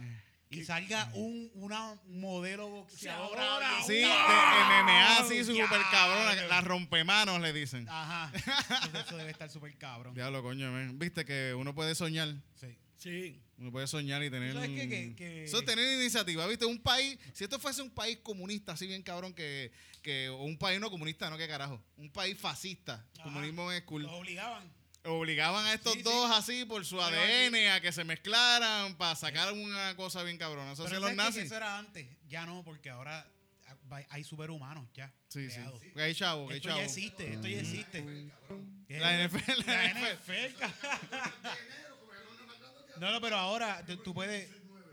Y 0.50 0.62
salga 0.64 1.10
un, 1.14 1.50
una 1.54 2.00
modelo 2.06 2.68
boxeadora. 2.68 3.82
Sí, 3.84 3.94
de 3.94 4.02
cabrón. 4.02 4.84
MMA, 4.84 5.28
sí, 5.28 5.44
su 5.44 5.52
Ya. 5.52 5.64
super 5.64 5.80
cabrona, 5.90 6.34
la 6.46 6.60
rompemanos 6.60 7.40
le 7.40 7.52
dicen. 7.52 7.88
Ajá. 7.88 8.30
Entonces 8.32 9.04
eso 9.06 9.16
debe 9.16 9.32
estar 9.32 9.50
súper 9.50 9.76
cabrón. 9.76 10.14
Diablo, 10.14 10.44
coño, 10.44 10.70
men. 10.70 10.96
Viste 10.96 11.24
que 11.24 11.52
uno 11.54 11.74
puede 11.74 11.96
soñar. 11.96 12.28
Sí. 12.54 12.78
Sí. 12.98 13.42
Uno 13.60 13.70
puede 13.70 13.86
soñar 13.86 14.22
y 14.24 14.30
tener. 14.30 14.54
sabes 14.54 14.70
qué? 14.70 14.88
Que- 14.88 15.14
que- 15.14 15.44
Eso 15.44 15.58
es 15.58 15.64
tener 15.66 16.00
iniciativa, 16.00 16.46
¿viste? 16.46 16.64
Un 16.64 16.80
país, 16.80 17.18
si 17.34 17.44
esto 17.44 17.58
fuese 17.58 17.82
un 17.82 17.90
país 17.90 18.18
comunista, 18.22 18.72
así 18.72 18.86
bien 18.86 19.02
cabrón, 19.02 19.34
que, 19.34 19.70
que 20.02 20.30
o 20.30 20.42
un 20.44 20.56
país 20.58 20.80
no 20.80 20.90
comunista, 20.90 21.28
no, 21.28 21.36
qué 21.36 21.46
carajo. 21.46 21.82
Un 21.98 22.10
país 22.10 22.38
fascista. 22.38 23.06
Ajá. 23.14 23.24
Comunismo 23.24 23.70
es 23.70 23.82
cool. 23.82 24.02
Los 24.04 24.12
obligaban. 24.12 24.72
Obligaban 25.04 25.64
a 25.66 25.74
estos 25.74 25.92
Sí, 25.94 26.02
dos 26.02 26.30
sí. 26.30 26.34
así 26.38 26.64
por 26.64 26.84
su 26.84 26.96
Pero 26.96 27.06
ADN 27.08 27.68
a 27.72 27.80
que 27.80 27.92
se 27.92 28.04
mezclaran 28.04 28.96
para 28.96 29.14
sacar 29.16 29.52
una 29.52 29.94
cosa 29.96 30.22
bien 30.22 30.36
cabrona. 30.38 30.72
Eso 30.72 30.86
era 30.88 31.78
antes. 31.78 32.06
Ya 32.28 32.44
no, 32.46 32.62
porque 32.64 32.90
ahora 32.90 33.26
hay 34.08 34.24
superhumanos 34.24 34.88
ya. 34.94 35.12
Sí, 35.28 35.48
sí. 35.48 35.54
creados. 35.56 35.82
Hay 35.96 36.14
chavo, 36.14 36.50
hay 36.50 36.56
Esto 36.56 36.68
chavo. 36.68 36.80
ya 36.80 36.84
existe, 36.86 37.32
esto 37.34 37.46
ya 37.48 37.60
existe. 37.60 38.30
La 38.88 39.26
NFL, 39.28 39.66
la 39.66 39.82
La 39.82 39.90
NFL. 39.90 40.64
No, 43.00 43.10
no, 43.12 43.20
pero 43.20 43.36
ahora 43.36 43.84
tú, 43.86 43.96
tú 43.98 44.14
puedes, 44.14 44.48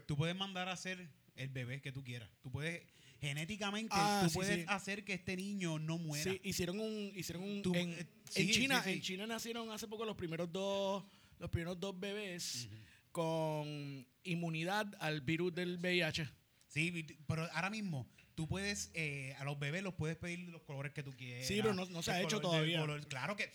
tú 0.05 0.15
puedes 0.15 0.35
mandar 0.35 0.69
a 0.69 0.73
hacer 0.73 1.09
el 1.35 1.49
bebé 1.49 1.81
que 1.81 1.91
tú 1.91 2.03
quieras. 2.03 2.29
Tú 2.41 2.49
puedes, 2.51 2.81
genéticamente, 3.19 3.89
Ah, 3.95 4.21
tú 4.23 4.29
sí, 4.29 4.35
puedes 4.35 4.55
sí. 4.59 4.65
hacer 4.67 5.03
que 5.03 5.13
este 5.13 5.35
niño 5.35 5.77
no 5.79 5.97
muera. 5.97 6.23
Sí, 6.31 6.39
hicieron 6.43 6.79
un. 6.79 7.11
Hicieron 7.15 7.43
un 7.43 7.61
Tú- 7.61 7.75
en, 7.75 7.91
eh, 7.93 8.07
en 8.35 8.49
China, 8.51 8.81
en 8.85 9.01
China 9.01 9.27
nacieron 9.27 9.69
hace 9.71 9.87
poco 9.87 10.05
los 10.05 10.15
primeros 10.15 10.51
dos. 10.51 11.03
Los 11.39 11.49
primeros 11.51 11.79
dos 11.79 11.99
bebés 11.99 12.67
con 13.11 14.07
inmunidad 14.23 14.87
al 14.99 15.21
virus 15.21 15.53
del 15.53 15.77
VIH. 15.77 16.27
Sí, 16.67 17.05
pero 17.27 17.47
ahora 17.53 17.69
mismo 17.69 18.07
tú 18.35 18.47
puedes, 18.47 18.91
eh, 18.93 19.35
a 19.39 19.43
los 19.43 19.57
bebés 19.57 19.81
los 19.83 19.93
puedes 19.95 20.17
pedir 20.17 20.39
los 20.49 20.61
colores 20.63 20.91
que 20.93 21.03
tú 21.03 21.11
quieras. 21.15 21.47
Sí, 21.47 21.55
pero 21.61 21.73
no- 21.73 21.85
no 21.85 22.01
se 22.03 22.11
ha 22.11 22.21
hecho 22.21 22.39
todavía. 22.39 22.79
color. 22.79 23.05
Claro 23.07 23.35
que. 23.35 23.51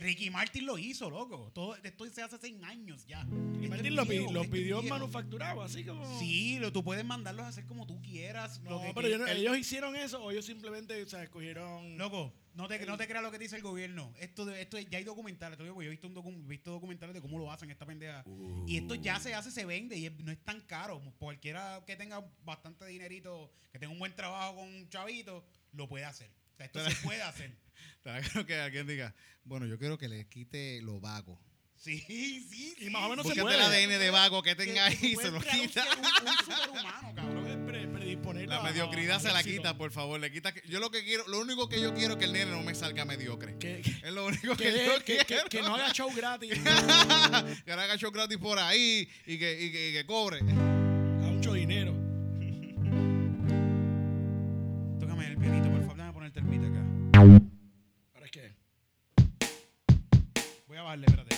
Ricky 0.00 0.30
Martin 0.30 0.66
lo 0.66 0.78
hizo, 0.78 1.10
loco. 1.10 1.50
Todo 1.54 1.76
esto 1.76 2.06
se 2.10 2.22
hace 2.22 2.36
hace 2.36 2.54
años 2.64 3.06
ya. 3.06 3.20
Y 3.60 3.64
Esto 3.64 3.68
Martín 3.68 3.86
es 3.86 3.92
lo, 3.92 4.02
pi- 4.04 4.18
viejo, 4.18 4.32
lo 4.32 4.44
pidió 4.50 4.82
manufacturado, 4.82 5.62
así 5.62 5.84
como. 5.84 6.18
Sí, 6.18 6.58
lo, 6.58 6.72
tú 6.72 6.82
puedes 6.84 7.04
mandarlos 7.04 7.44
a 7.46 7.48
hacer 7.48 7.66
como 7.66 7.86
tú 7.86 8.00
quieras. 8.02 8.60
No, 8.60 8.80
que 8.80 8.92
pero 8.94 9.06
que- 9.06 9.10
yo 9.12 9.18
no- 9.18 9.26
el- 9.26 9.38
ellos 9.38 9.58
hicieron 9.58 9.96
eso 9.96 10.22
o 10.22 10.30
ellos 10.30 10.44
simplemente 10.44 11.02
o 11.02 11.08
sea, 11.08 11.22
escogieron. 11.22 11.96
Loco, 11.98 12.32
no 12.54 12.68
te, 12.68 12.84
no 12.86 12.96
te 12.96 13.06
creas 13.08 13.22
lo 13.24 13.30
que 13.30 13.38
dice 13.38 13.56
el 13.56 13.62
gobierno. 13.62 14.12
Esto, 14.20 14.48
esto 14.54 14.78
ya 14.78 14.98
hay 14.98 15.04
documentales. 15.04 15.56
te 15.58 15.64
digo, 15.64 15.82
Yo 15.82 15.88
he 15.88 15.90
visto, 15.90 16.06
un 16.06 16.14
docu- 16.14 16.46
visto 16.46 16.70
documentales 16.70 17.14
de 17.14 17.20
cómo 17.20 17.38
lo 17.38 17.50
hacen 17.50 17.70
esta 17.70 17.86
pendeja. 17.86 18.24
Y 18.66 18.76
esto 18.76 18.94
ya 18.94 19.18
se 19.18 19.34
hace, 19.34 19.50
se 19.50 19.64
vende 19.64 19.96
y 19.96 20.06
es- 20.06 20.18
no 20.20 20.30
es 20.30 20.38
tan 20.44 20.60
caro. 20.62 21.00
Cualquiera 21.18 21.82
que 21.86 21.96
tenga 21.96 22.24
bastante 22.44 22.86
dinerito, 22.86 23.50
que 23.72 23.78
tenga 23.78 23.92
un 23.92 23.98
buen 23.98 24.14
trabajo 24.14 24.56
con 24.56 24.68
un 24.68 24.88
chavito, 24.88 25.44
lo 25.72 25.88
puede 25.88 26.04
hacer. 26.04 26.30
O 26.52 26.56
sea, 26.56 26.66
esto 26.66 26.78
se 26.88 26.94
puede 27.18 27.22
hacer. 27.22 27.56
Te 28.02 28.20
quiero 28.20 28.46
que 28.46 28.54
alguien 28.60 28.86
diga, 28.86 29.14
bueno, 29.44 29.66
yo 29.66 29.78
quiero 29.78 29.96
que 29.98 30.08
le 30.08 30.26
quite 30.28 30.80
lo 30.82 31.00
vago. 31.00 31.40
Sí, 31.76 31.98
sí, 32.06 32.40
sí. 32.50 32.74
Y 32.80 32.88
más 32.90 33.02
o 33.02 33.08
menos 33.10 33.26
se 33.26 33.34
Búscate 33.40 33.42
puede. 33.58 33.82
el 33.84 33.90
ADN 33.92 33.98
de 34.00 34.10
vago 34.10 34.42
que 34.42 34.54
tenga 34.54 34.86
ahí 34.86 34.96
y 35.02 35.16
se 35.16 35.30
lo 35.30 35.38
quita. 35.40 35.84
Un, 35.84 35.98
un 36.28 36.32
superhumano, 36.38 37.14
cabrón. 37.14 37.42
Puedes 37.42 37.58
pre- 37.66 37.88
predisponer 37.88 38.48
La 38.48 38.60
a- 38.60 38.62
mediocridad 38.62 39.16
a- 39.16 39.20
se 39.20 39.28
al 39.28 39.34
la 39.34 39.40
éxito. 39.40 39.58
quita, 39.62 39.76
por 39.76 39.90
favor. 39.92 40.18
Le 40.18 40.32
quita. 40.32 40.54
Yo 40.66 40.80
lo 40.80 40.90
que 40.90 41.04
quiero, 41.04 41.26
lo 41.28 41.40
único 41.40 41.68
que 41.68 41.82
yo 41.82 41.92
quiero 41.92 42.14
es 42.14 42.18
que 42.20 42.24
el 42.24 42.32
nene 42.32 42.52
no 42.52 42.62
me 42.62 42.74
salga 42.74 43.04
mediocre. 43.04 43.58
Que, 43.58 43.82
que, 43.82 43.90
Es 44.06 44.12
lo 44.14 44.24
único 44.26 44.56
que, 44.56 44.64
que, 44.72 44.86
yo 44.86 45.04
que- 45.04 45.16
quiero. 45.26 45.44
que- 45.44 45.58
que 45.58 45.62
no 45.62 45.74
haga 45.74 45.92
show 45.92 46.10
gratis 46.14 46.52
que 47.64 47.70
ahora 47.70 47.82
haga 47.84 47.96
show 47.98 48.10
gratis 48.10 48.38
por 48.38 48.58
ahí 48.58 49.06
y 49.26 49.38
que, 49.38 49.60
y 49.64 49.70
que, 49.72 49.90
y 49.90 49.92
que 49.92 50.06
cobre. 50.06 50.38
a 50.38 50.42
mucho 50.44 51.52
dinero. 51.52 51.92
Bajarle, 60.84 61.06
espérate. 61.06 61.33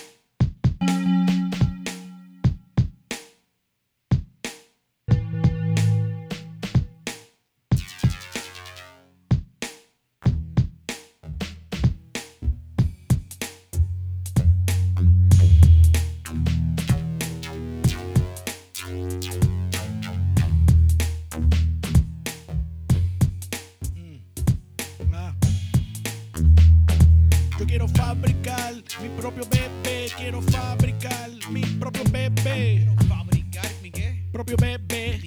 Yo 27.59 27.65
quiero 27.67 27.89
fabricar 27.89 28.75
mi 29.01 29.09
propio 29.17 29.45
bebé. 29.51 30.11
Quiero 30.19 30.43
fabricar 30.43 31.31
mi 31.51 31.63
propio 31.63 32.03
bebé. 32.11 32.87
Fabricar 33.09 33.71
mi 33.83 33.91
qué? 33.91 34.23
Propio 34.31 34.57
bebé. 34.59 35.19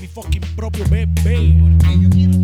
Mi 0.00 0.06
fucking 0.08 0.42
propio 0.56 0.84
bebé. 0.88 1.56
Porque 1.60 2.02
yo 2.02 2.10
quiero 2.10 2.39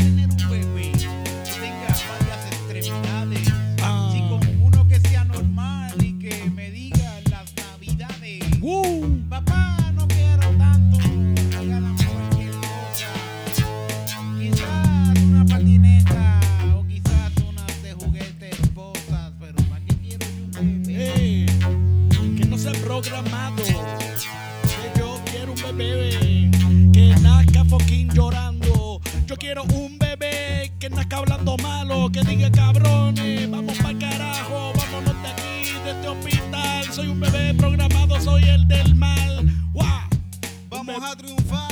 nazca 30.97 31.19
hablando 31.19 31.57
malo. 31.59 32.11
Que 32.11 32.23
diga 32.23 32.51
cabrones, 32.51 33.51
vamos 33.51 33.77
para 33.79 33.99
carajo. 33.99 34.73
Vámonos 34.75 35.23
de 35.23 35.29
aquí, 35.29 35.73
de 35.85 35.91
este 35.91 36.09
hospital. 36.09 36.85
Soy 36.93 37.09
un 37.09 37.21
bebé 37.21 37.55
programado, 37.55 38.21
soy 38.21 38.45
el 38.45 38.67
del 38.67 38.95
mal. 38.95 39.47
¡Guau! 39.73 40.09
Vamos 40.71 41.03
a 41.03 41.17
triunfar. 41.17 41.66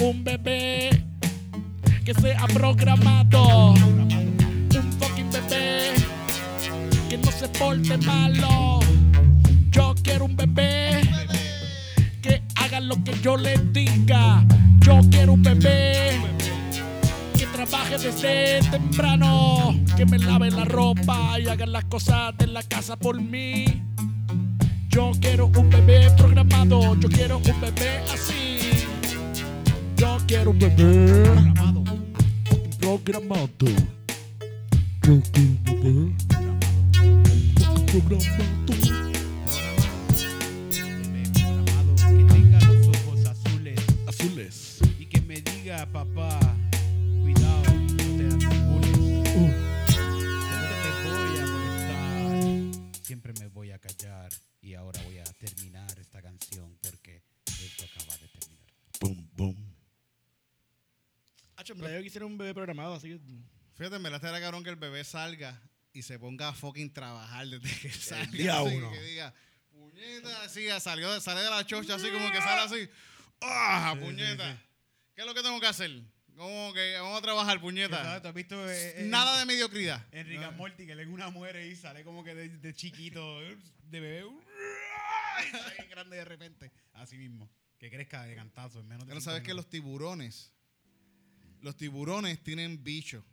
Un 0.00 0.22
bebé 0.22 0.90
que 2.04 2.14
sea 2.14 2.46
programado. 2.46 3.72
Un 3.72 4.92
fucking 4.98 5.30
bebé 5.30 5.92
que 7.08 7.18
no 7.18 7.30
se 7.30 7.48
porte 7.48 7.96
malo. 7.98 8.80
Yo 9.70 9.94
quiero 10.02 10.26
un 10.26 10.36
bebé 10.36 11.00
que 12.22 12.42
haga 12.56 12.80
lo 12.80 13.02
que 13.02 13.18
yo 13.20 13.36
le 13.36 13.56
diga. 13.72 14.44
Yo 14.80 15.00
quiero 15.10 15.32
un 15.34 15.42
bebé 15.42 16.20
que 17.36 17.46
trabaje 17.46 17.98
desde 17.98 18.60
temprano, 18.70 19.74
que 19.96 20.06
me 20.06 20.18
lave 20.18 20.50
la 20.50 20.64
ropa 20.64 21.38
y 21.40 21.48
haga 21.48 21.66
las 21.66 21.84
cosas 21.84 22.36
de 22.38 22.46
la 22.46 22.62
casa 22.62 22.96
por 22.96 23.20
mí. 23.20 23.64
Yo 24.88 25.10
quiero 25.20 25.46
un 25.46 25.68
bebé 25.68 26.10
programado, 26.16 26.94
yo 27.00 27.08
quiero 27.08 27.38
un 27.38 27.60
bebé 27.60 28.00
así. 28.12 28.47
Yo 30.28 30.36
quiero 30.36 30.50
un 30.50 30.58
bebé 30.58 31.22
Programado. 31.24 31.84
programado. 32.78 33.48
Yo 35.02 35.22
quiero 35.32 35.48
un 35.48 35.58
bebé 35.64 36.12
programado. 37.86 38.67
Yo 61.94 62.02
quisiera 62.02 62.26
un 62.26 62.38
bebé 62.38 62.54
programado, 62.54 62.94
así. 62.94 63.20
Fíjate, 63.74 63.96
en 63.96 64.02
verdad 64.02 64.16
estaría 64.16 64.40
cabrón 64.40 64.64
que 64.64 64.70
el 64.70 64.76
bebé 64.76 65.04
salga 65.04 65.60
y 65.92 66.02
se 66.02 66.18
ponga 66.18 66.48
a 66.48 66.52
fucking 66.52 66.92
trabajar 66.92 67.46
desde 67.46 67.80
que 67.80 67.90
salga. 67.90 68.30
día 68.32 68.58
así, 68.58 68.76
uno. 68.76 68.92
Que 68.92 69.00
diga, 69.02 69.34
puñeta, 69.70 70.42
así, 70.42 70.66
salió, 70.80 71.20
sale 71.20 71.42
de 71.42 71.50
la 71.50 71.64
chocha 71.64 71.94
así 71.94 72.10
como 72.10 72.30
que 72.30 72.38
sale 72.38 72.62
así. 72.62 72.90
¡Ah, 73.40 73.96
puñeta! 73.98 74.60
¿Qué 75.14 75.22
es 75.22 75.26
lo 75.26 75.34
que 75.34 75.42
tengo 75.42 75.60
que 75.60 75.66
hacer? 75.66 75.90
Como 76.36 76.72
que 76.72 76.94
vamos 77.00 77.18
a 77.18 77.22
trabajar, 77.22 77.60
puñeta. 77.60 78.02
¿Sabes? 78.02 78.22
¿Tú 78.22 78.28
has 78.28 78.34
visto 78.34 78.70
eh, 78.70 79.00
eh, 79.00 79.04
Nada 79.06 79.40
de 79.40 79.44
mediocridad. 79.44 80.06
Enrique 80.12 80.48
Morty 80.52 80.86
que 80.86 80.94
le 80.94 81.04
una 81.06 81.30
muere 81.30 81.66
y 81.66 81.74
sale 81.74 82.04
como 82.04 82.22
que 82.22 82.32
de, 82.34 82.48
de 82.48 82.74
chiquito, 82.74 83.40
de 83.40 84.00
bebé. 84.00 84.24
Y 84.24 85.50
sale 85.50 85.74
bien 85.76 85.90
grande 85.90 86.16
de 86.16 86.24
repente. 86.24 86.70
Así 86.92 87.18
mismo. 87.18 87.50
Que 87.78 87.90
crezca 87.90 88.22
de 88.24 88.36
cantazo 88.36 88.80
en 88.80 88.86
menos 88.86 89.06
de 89.06 89.10
Pero 89.10 89.20
sabes 89.20 89.42
que 89.42 89.54
los 89.54 89.68
tiburones, 89.68 90.52
los 91.62 91.76
tiburones 91.76 92.42
tienen 92.42 92.82
bichos. 92.82 93.24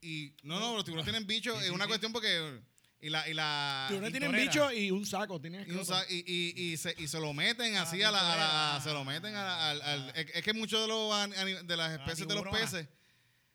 Y 0.00 0.34
no, 0.42 0.60
no, 0.60 0.74
los 0.74 0.84
tiburones 0.84 1.10
tienen 1.10 1.26
bichos. 1.26 1.58
Sí, 1.60 1.64
Es 1.66 1.70
una 1.70 1.84
sí. 1.84 1.88
cuestión 1.88 2.12
porque 2.12 2.60
y 3.00 3.10
la 3.10 3.28
y 3.28 3.34
la 3.34 3.86
Tiburones 3.88 4.12
tienen 4.12 4.30
tintorera. 4.30 4.68
bicho 4.68 4.72
y 4.72 4.90
un 4.90 5.04
saco. 5.06 5.40
Tienen 5.40 5.66
y, 5.68 5.72
un 5.74 5.84
sa- 5.84 6.04
y, 6.08 6.24
y- 6.26 6.72
y 6.72 6.76
se, 6.76 6.94
y 6.98 7.08
se 7.08 7.20
lo 7.20 7.32
meten 7.32 7.76
así 7.76 8.02
a 8.02 8.10
la, 8.10 8.32
a 8.32 8.74
la- 8.76 8.80
se 8.82 8.92
lo 8.92 9.04
meten 9.04 9.34
a 9.34 9.44
la- 9.44 9.70
al, 9.70 9.82
al- 9.82 10.12
es, 10.16 10.26
es 10.34 10.42
que 10.42 10.52
muchos 10.52 10.80
de 10.80 10.88
los 10.88 11.66
de 11.66 11.76
las 11.76 11.92
especies 11.98 12.26
de 12.28 12.34
los 12.34 12.46
peces 12.48 12.88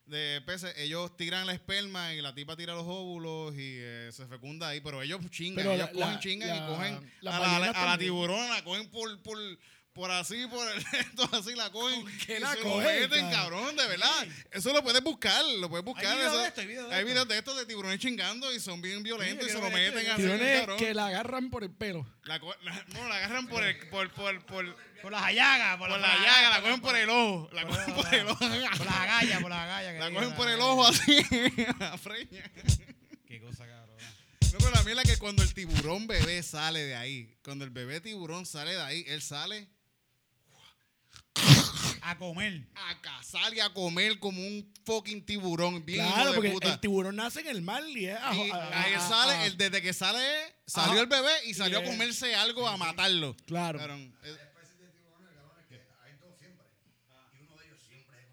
de 0.06 0.42
peces 0.46 0.74
ellos 0.78 1.16
tiran 1.16 1.48
la 1.48 1.54
esperma 1.54 2.14
y 2.14 2.22
la 2.22 2.34
tipa 2.36 2.58
tira 2.58 2.74
los 2.74 2.84
óvulos 2.86 3.54
y 3.54 3.78
eh, 3.80 4.10
se 4.12 4.28
fecunda 4.28 4.68
ahí 4.68 4.82
pero 4.82 5.02
ellos 5.02 5.22
chingan 5.30 5.56
Pero 5.56 5.72
ellos 5.74 5.88
la- 5.88 5.92
cogen 5.94 6.14
la- 6.16 6.20
chingan 6.20 6.50
la- 6.50 6.58
y 6.58 6.68
cogen 6.68 6.96
a 6.96 7.00
la, 7.22 7.70
a 7.70 7.86
la- 7.86 7.98
tiburona 7.98 8.48
la 8.50 8.64
cogen 8.64 8.90
por, 8.90 9.22
por 9.22 9.38
por 10.02 10.12
así, 10.12 10.48
por 10.48 10.68
el 10.72 10.78
esto 11.00 11.30
así 11.32 11.54
la 11.56 11.70
cogen. 11.72 12.04
qué 12.26 12.40
la 12.40 12.56
cogen, 12.58 13.10
cabrón, 13.32 13.76
de 13.76 13.86
verdad. 13.88 14.28
Eso 14.52 14.74
lo 14.74 14.84
puedes 14.84 15.04
buscar, 15.04 15.46
lo 15.60 15.70
puedes 15.70 15.86
buscar. 15.86 16.16
videos 16.18 16.34
eso- 16.34 16.42
de 16.42 16.48
esto, 16.48 16.62
hay 16.62 16.68
videos 16.68 16.90
de 16.90 16.96
hay 16.96 17.00
esto. 17.02 17.12
videos 17.12 17.28
de 17.28 17.38
estos 17.38 17.58
de 17.58 17.66
tiburones 17.68 18.00
chingando 18.00 18.52
y 18.54 18.60
son 18.60 18.82
bien 18.82 19.04
violentos 19.04 19.48
y 19.48 19.52
se 19.52 19.60
lo 19.60 19.68
esto, 19.68 19.78
meten 19.78 20.12
así, 20.12 20.22
Tiburones 20.24 20.60
cabrón. 20.60 20.78
que 20.80 20.94
la 20.94 21.08
agarran 21.08 21.50
por 21.52 21.64
el 21.64 21.72
pelo. 21.72 22.06
La, 22.24 22.40
co- 22.40 22.56
la- 22.64 22.86
no, 22.94 23.08
la 23.08 23.16
agarran 23.18 23.48
por 23.48 23.64
el, 23.64 23.78
por, 23.90 24.12
por, 24.14 24.46
por, 24.46 24.76
Por 25.02 25.12
las 25.12 25.24
allagas, 25.24 25.78
por, 25.78 25.90
por 25.90 26.00
la 26.00 26.16
llaga, 26.18 26.50
la 26.50 26.62
cogen 26.62 26.82
por 26.82 26.96
el 26.96 27.10
ojo. 27.10 27.50
La 27.54 27.66
cogen 27.68 27.94
por 27.94 28.14
el 28.14 28.28
ojo. 28.28 28.38
Por 28.40 28.50
las 28.50 28.80
agallas, 28.96 29.40
por 29.42 29.50
las 29.50 29.60
agallas. 29.60 30.00
La 30.00 30.12
cogen 30.12 30.34
por 30.36 30.50
el 30.50 30.60
ojo 30.60 30.88
así, 30.88 31.18
la 31.80 31.98
freña. 31.98 32.44
Qué 33.28 33.40
cosa, 33.40 33.66
cabrón. 33.68 33.92
No, 34.52 34.58
pero 34.58 34.72
la 34.72 34.84
mía 34.84 34.92
es 34.92 34.96
la 34.98 35.04
que 35.04 35.18
cuando 35.18 35.44
el 35.44 35.54
tiburón 35.54 36.08
bebé 36.08 36.44
sale 36.44 36.82
de 36.84 36.96
ahí, 36.96 37.34
cuando 37.42 37.64
el 37.64 37.70
bebé 37.72 38.02
tiburón 38.02 38.46
sale 38.46 38.74
de 38.74 38.82
ahí, 38.82 39.06
él 39.08 39.22
sale 39.22 39.70
A 42.04 42.18
comer. 42.18 42.68
a 42.76 43.00
cazar 43.02 43.54
y 43.54 43.60
a 43.60 43.72
comer 43.74 44.20
como 44.20 44.42
un 44.42 44.72
fucking 44.86 45.24
tiburón, 45.26 45.86
bien 45.86 46.06
Claro, 46.06 46.30
de 46.32 46.36
porque 46.36 46.52
puta. 46.52 46.74
el 46.74 46.80
tiburón 46.80 47.16
nace 47.16 47.42
en 47.42 47.48
el 47.48 47.62
mar 47.62 47.84
y 47.88 48.06
es. 48.08 48.18
a- 48.20 48.34
Y 48.36 48.50
a- 48.52 48.82
ahí 48.84 48.94
a- 48.94 49.00
sale, 49.00 49.34
a- 49.34 49.46
el- 49.46 49.58
desde 49.58 49.82
que 49.82 49.94
sale, 49.94 50.20
salió 50.66 50.94
Ajá. 50.94 51.02
el 51.02 51.08
bebé 51.08 51.32
y 51.46 51.54
salió 51.54 51.80
a 51.80 51.84
comerse 51.84 52.34
algo 52.36 52.68
a 52.68 52.76
matarlo. 52.78 53.36
Claro. 53.46 53.78
Cabrón, 53.80 54.14
especies 54.24 54.80
de 54.80 54.88
tiburones, 54.90 55.30
cabrones, 55.36 55.66
que 55.70 55.76
hay 56.04 56.14
dos 56.20 56.38
siempre. 56.40 56.66
Y 57.40 57.44
uno 57.46 57.56
de 57.58 57.66
ellos 57.68 57.80
siempre 57.88 58.18
es. 58.20 58.28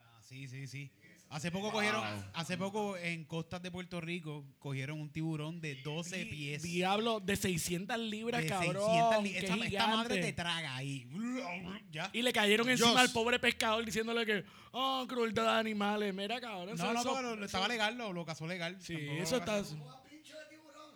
Ah, 0.00 0.20
sí, 0.22 0.46
sí, 0.48 0.66
sí. 0.66 0.90
Hace 1.32 1.50
poco 1.50 1.72
cogieron, 1.72 2.02
hace 2.34 2.58
poco 2.58 2.94
en 2.98 3.24
costas 3.24 3.62
de 3.62 3.70
Puerto 3.70 4.02
Rico, 4.02 4.44
cogieron 4.58 5.00
un 5.00 5.08
tiburón 5.10 5.62
de 5.62 5.76
12 5.76 6.18
Di- 6.18 6.24
pies. 6.26 6.62
Diablo, 6.62 7.20
de 7.20 7.36
600 7.36 7.98
libras, 7.98 8.42
de 8.42 8.48
cabrón. 8.48 8.74
600 8.74 9.22
li- 9.24 9.32
qué 9.32 9.38
esta, 9.38 9.56
esta 9.56 9.86
madre 9.86 10.20
te 10.20 10.32
traga 10.34 10.76
ahí. 10.76 11.06
Ya. 11.90 12.10
Y 12.12 12.20
le 12.20 12.32
cayeron 12.34 12.68
encima 12.68 12.90
Dios. 12.90 13.00
al 13.00 13.10
pobre 13.12 13.38
pescador 13.38 13.82
diciéndole 13.84 14.26
que, 14.26 14.44
oh, 14.72 15.06
crueldad 15.08 15.54
de 15.54 15.60
animales. 15.60 16.12
Mira, 16.14 16.38
cabrón. 16.38 16.76
No, 16.76 16.84
eso- 16.84 16.92
no, 16.92 17.00
eso- 17.00 17.22
lo, 17.22 17.36
lo 17.36 17.46
estaba 17.46 17.66
legal, 17.66 17.96
lo, 17.96 18.12
lo 18.12 18.26
casó 18.26 18.46
legal. 18.46 18.76
Sí, 18.80 18.94
eso 18.94 19.38
casó- 19.40 19.62
está. 19.62 19.84
¡Oh, 19.84 20.02
pincho 20.04 20.36
de 20.38 20.44
tiburón! 20.50 20.90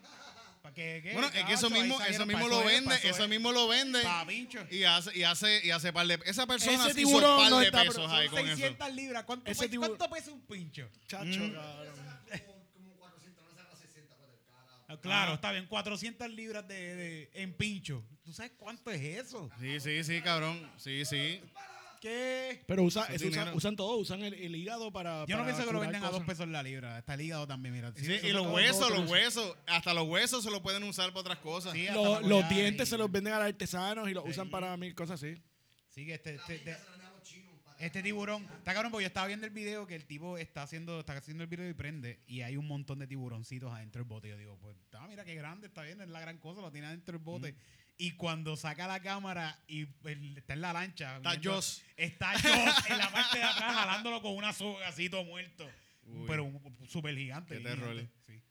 ¿Pa' 0.77 0.83
qué, 0.83 1.01
qué, 1.03 1.12
bueno, 1.14 1.29
es 1.33 1.45
que 1.47 1.53
eso 1.55 1.70
mismo, 1.70 1.99
eso 2.03 2.27
mismo 2.27 2.49
lo 2.49 2.62
vende, 2.64 2.95
eso 3.03 3.22
es. 3.24 3.29
mismo 3.31 3.51
lo 3.51 3.66
vende 3.66 4.03
y 4.70 4.85
hace, 4.85 5.16
y 5.18 5.22
hace, 5.22 5.66
y 5.66 5.70
hace 5.70 5.91
par 5.93 6.07
de, 6.07 6.20
esa 6.27 6.47
persona 6.47 6.85
Ese 6.85 6.93
sí 6.95 7.01
hizo 7.01 7.09
tiburón 7.11 7.39
par 7.41 7.51
no 7.51 7.59
de 7.61 7.64
está 7.66 7.79
pesos 7.81 7.95
pro- 7.95 8.09
ahí 8.14 8.29
con 8.29 8.39
eso. 8.41 8.49
600 8.57 8.95
libras. 8.95 9.24
¿Cuánto, 9.24 9.51
Ese 9.51 9.61
pesa- 9.64 9.70
tiburón- 9.70 9.97
¿Cuánto 9.97 10.14
pesa 10.14 10.31
un 10.33 10.41
pincho? 10.43 10.89
Chacho, 11.09 11.24
Mm. 11.41 11.53
cabrón. 11.53 11.95
Como, 12.47 12.66
como 12.74 12.97
400, 12.99 13.45
no 13.45 13.51
saca 13.57 13.77
60 13.77 14.16
para 14.16 14.33
el 14.33 14.39
cara. 14.47 14.85
Ah, 14.89 15.01
Claro, 15.01 15.35
está 15.35 15.53
bien. 15.53 15.66
400 15.66 16.31
libras 16.31 16.68
de, 16.68 16.95
de- 16.95 17.31
en 17.35 17.55
pincho. 17.55 18.05
¿Tú 18.22 18.33
sabes 18.35 18.53
cuánto 18.59 18.91
es 18.91 19.01
eso? 19.03 19.51
Sí, 19.59 19.81
sí, 19.81 20.05
sí, 20.05 20.20
cabrón. 20.20 20.70
Sí, 20.77 21.05
sí. 21.07 21.41
¿Qué? 22.07 22.62
Pero 22.66 22.82
usa, 22.84 23.07
es 23.07 23.20
usan, 23.22 23.54
usan 23.54 23.74
todo, 23.76 23.96
usan 23.96 24.22
el, 24.22 24.34
el 24.34 24.54
hígado 24.54 24.92
para. 24.92 25.26
Yo 25.26 25.36
no 25.36 25.42
para 25.42 25.44
pienso 25.54 25.61
que 25.66 25.72
lo 25.72 25.78
curar 25.78 25.92
venden 25.92 26.02
a 26.02 26.07
dos 26.07 26.20
cosas. 26.20 26.26
pesos 26.28 26.48
la 26.48 26.62
libra. 26.62 26.98
Está 26.98 27.14
el 27.14 27.20
hígado 27.22 27.46
también, 27.46 27.74
mira. 27.74 27.92
Sí, 27.96 28.12
y 28.22 28.28
los 28.32 28.46
huesos, 28.46 28.90
los 28.90 29.00
eso. 29.00 29.12
huesos, 29.12 29.57
hasta 29.66 29.92
los 29.94 30.07
huesos 30.09 30.44
se 30.44 30.50
los 30.50 30.61
pueden 30.61 30.82
usar 30.84 31.09
para 31.11 31.20
otras 31.20 31.38
cosas. 31.38 31.72
Sí, 31.72 31.88
hasta 31.88 32.00
Lo- 32.00 32.14
para 32.14 32.26
los 32.28 32.48
dientes 32.48 32.86
y- 32.86 32.90
se 32.90 32.96
los 32.98 33.11
venden 33.11 33.32
a 33.32 33.38
los 33.38 33.46
artesanos 33.48 34.09
y 34.09 34.14
los 34.14 34.24
Sí. 34.24 34.30
usan 34.30 34.50
para 34.50 34.76
mil 34.76 34.94
cosas 34.94 35.22
así. 35.22 35.34
Sí, 35.88 36.07
que 36.07 36.14
este, 36.14 36.36
este, 36.36 36.54
este- 36.57 36.76
este 37.78 38.02
tiburón. 38.02 38.44
Está 38.59 38.72
cabrón, 38.72 38.90
porque 38.90 39.02
yo 39.04 39.09
estaba 39.09 39.26
viendo 39.26 39.44
el 39.46 39.52
video 39.52 39.86
que 39.86 39.94
el 39.96 40.07
tipo 40.07 40.38
está 40.38 40.62
haciendo, 40.62 41.00
está 41.00 41.12
haciendo 41.14 41.42
el 41.42 41.48
video 41.48 41.68
y 41.68 41.74
prende. 41.74 42.20
Y 42.26 42.40
hay 42.40 42.57
un 42.57 42.66
montón 42.66 42.98
de 43.00 43.07
tiburoncitos 43.07 43.70
adentro 43.72 44.00
del 44.00 44.09
bote. 44.09 44.28
Yo 44.28 44.38
digo, 44.38 44.57
pues, 44.61 44.76
ah, 44.92 45.07
mira 45.09 45.24
qué 45.24 45.34
grande, 45.34 45.66
está 45.66 45.82
bien, 45.82 46.00
es 46.00 46.09
la 46.09 46.20
gran 46.20 46.38
cosa, 46.38 46.61
lo 46.62 46.70
tiene 46.72 46.86
adentro 46.86 47.12
del 47.18 47.22
bote. 47.24 47.54
Y 47.99 48.12
cuando 48.12 48.57
saca 48.57 48.86
la 48.86 49.01
cámara 49.01 49.59
y 49.66 49.86
el- 50.05 50.36
está 50.36 50.53
en 50.53 50.61
la 50.61 50.72
lancha. 50.72 51.16
Está 51.16 51.40
Joss. 51.42 51.82
Está 51.97 52.32
Joss 52.38 52.90
en 52.90 52.99
la 52.99 53.11
parte 53.11 53.38
de 53.38 53.44
atrás 53.44 53.74
jalándolo 53.74 54.20
con 54.20 54.36
una 54.36 54.53
soga 54.53 54.86
así 54.88 55.09
todo 55.09 55.24
muerto. 55.24 55.68
Uy. 56.05 56.24
Pero 56.26 56.44
un- 56.44 56.88
súper 56.88 57.16
gigante. 57.16 57.57
Qué 57.57 57.62
terror. 57.62 58.07
Sí. 58.26 58.42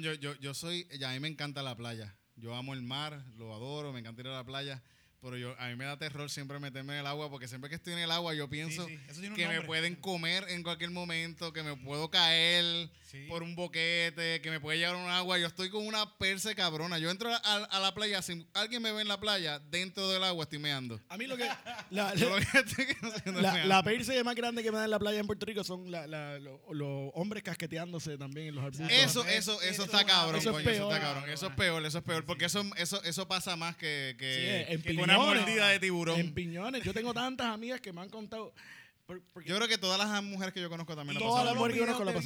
Yo, 0.00 0.14
yo, 0.14 0.34
yo 0.40 0.54
soy, 0.54 0.86
ya 0.98 1.10
a 1.10 1.12
mí 1.12 1.20
me 1.20 1.28
encanta 1.28 1.62
la 1.62 1.76
playa. 1.76 2.16
Yo 2.36 2.54
amo 2.56 2.72
el 2.74 2.82
mar, 2.82 3.22
lo 3.36 3.54
adoro, 3.54 3.92
me 3.92 4.00
encanta 4.00 4.22
ir 4.22 4.28
a 4.28 4.32
la 4.32 4.44
playa. 4.44 4.82
Pero 5.24 5.36
yo 5.36 5.56
a 5.58 5.66
mí 5.68 5.74
me 5.76 5.84
da 5.86 5.96
terror 5.96 6.30
siempre 6.30 6.60
meterme 6.60 6.92
en 6.92 7.00
el 7.00 7.06
agua 7.06 7.28
porque 7.30 7.48
siempre 7.48 7.68
que 7.70 7.76
estoy 7.76 7.94
en 7.94 7.98
el 8.00 8.10
agua 8.12 8.34
yo 8.34 8.48
pienso 8.48 8.86
sí, 8.86 9.30
que 9.34 9.48
me 9.48 9.62
pueden 9.62 9.96
comer 9.96 10.44
en 10.50 10.62
cualquier 10.62 10.90
momento, 10.90 11.52
que 11.52 11.62
me 11.64 11.74
puedo 11.76 12.10
caer 12.10 12.88
Sí. 13.14 13.26
por 13.28 13.44
un 13.44 13.54
boquete, 13.54 14.40
que 14.40 14.50
me 14.50 14.58
puede 14.58 14.76
llevar 14.78 14.96
un 14.96 15.08
agua. 15.08 15.38
Yo 15.38 15.46
estoy 15.46 15.70
con 15.70 15.86
una 15.86 16.18
perse 16.18 16.52
cabrona. 16.56 16.98
Yo 16.98 17.12
entro 17.12 17.32
a, 17.32 17.36
a 17.36 17.78
la 17.78 17.94
playa, 17.94 18.20
si 18.22 18.44
alguien 18.54 18.82
me 18.82 18.90
ve 18.90 19.02
en 19.02 19.06
la 19.08 19.20
playa, 19.20 19.60
dentro 19.60 20.08
del 20.10 20.24
agua 20.24 20.42
estoy 20.42 20.58
meando. 20.58 21.00
A 21.08 21.16
mí 21.16 21.26
lo 21.28 21.36
que. 21.36 21.44
La, 21.90 22.12
la, 22.12 23.52
meando. 23.52 23.68
la 23.68 23.82
perse 23.84 24.24
más 24.24 24.34
grande 24.34 24.64
que 24.64 24.72
me 24.72 24.78
da 24.78 24.84
en 24.86 24.90
la 24.90 24.98
playa 24.98 25.20
en 25.20 25.26
Puerto 25.26 25.46
Rico 25.46 25.62
son 25.62 25.90
la- 25.92 26.08
la- 26.08 26.40
lo- 26.40 26.60
los 26.72 27.10
hombres 27.14 27.44
casqueteándose 27.44 28.18
también 28.18 28.48
en 28.48 28.54
los 28.56 28.64
arbustos. 28.64 28.90
Eso, 28.90 29.24
Eso- 29.26 29.62
eso, 29.62 29.84
está 29.84 30.00
es 30.00 30.06
cabrón, 30.06 30.36
eso 30.40 30.50
es 30.50 30.56
coño, 30.56 30.70
eso 30.70 30.78
peor. 30.88 30.92
está 30.92 31.00
cabrón. 31.06 31.30
Eso 31.30 31.46
es 31.46 31.52
peor, 31.54 31.86
eso 31.86 31.98
es 31.98 32.04
peor, 32.04 32.24
porque 32.24 32.46
eso, 32.46 32.64
eso, 32.76 33.02
eso 33.04 33.28
pasa 33.28 33.54
más 33.54 33.76
que, 33.76 34.16
que, 34.18 34.66
que 34.82 34.92
una 35.18 35.34
mordida 35.40 35.68
de 35.68 35.80
tiburón. 35.80 36.20
En 36.20 36.34
piñones. 36.34 36.82
Yo 36.84 36.92
tengo 36.94 37.12
tantas 37.14 37.46
amigas 37.48 37.80
que 37.80 37.92
me 37.92 38.00
han 38.02 38.10
contado. 38.10 38.52
por- 39.06 39.20
Yo 39.44 39.56
creo 39.56 39.68
que 39.68 39.78
todas 39.78 39.98
las 39.98 40.22
mujeres 40.22 40.54
que 40.54 40.60
yo 40.60 40.68
conozco 40.70 40.94
también 40.96 41.18
lo 41.18 41.20
pasaron. 41.28 41.54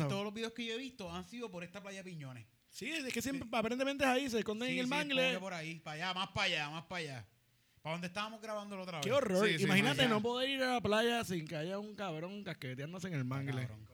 todos 0.08 0.24
los 0.24 0.32
videos 0.34 0.52
que 0.52 0.64
yo 0.66 0.74
he 0.74 0.78
visto 0.78 1.12
han 1.12 1.24
sido 1.28 1.50
por 1.50 1.64
esta 1.64 1.80
playa 1.82 1.98
de 2.02 2.10
Piñones. 2.10 2.46
sí, 2.70 2.88
es 2.90 3.12
que 3.12 3.20
siempre, 3.22 3.48
aparentemente 3.50 4.04
es 4.04 4.10
ahí, 4.10 4.30
se 4.30 4.38
esconden 4.38 4.68
Sí, 4.68 4.74
en 4.74 4.80
el 4.80 4.86
sí, 4.86 4.90
mangle. 4.90 5.38
por 5.40 5.52
ahí, 5.54 5.80
para 5.80 5.94
allá, 6.08 6.14
más 6.14 6.28
para 6.28 6.44
allá, 6.46 6.70
más 6.70 6.84
para 6.84 7.00
allá. 7.00 7.26
Para 7.82 7.94
donde 7.94 8.06
estábamos 8.08 8.40
grabando 8.42 8.76
la 8.76 8.82
otra 8.82 8.98
vez. 8.98 9.06
Qué 9.06 9.12
horror. 9.12 9.48
Imagínate 9.48 10.02
sí. 10.02 10.08
no 10.08 10.20
poder 10.20 10.50
ir 10.50 10.62
a 10.62 10.74
la 10.74 10.80
playa 10.80 11.24
sin 11.24 11.46
que 11.46 11.56
haya 11.56 11.78
un 11.78 11.94
cabrón 11.94 12.42
casqueteándose 12.44 13.08
en 13.08 13.14
el 13.14 13.24
mangle. 13.24 13.62
Cabrón. 13.66 13.88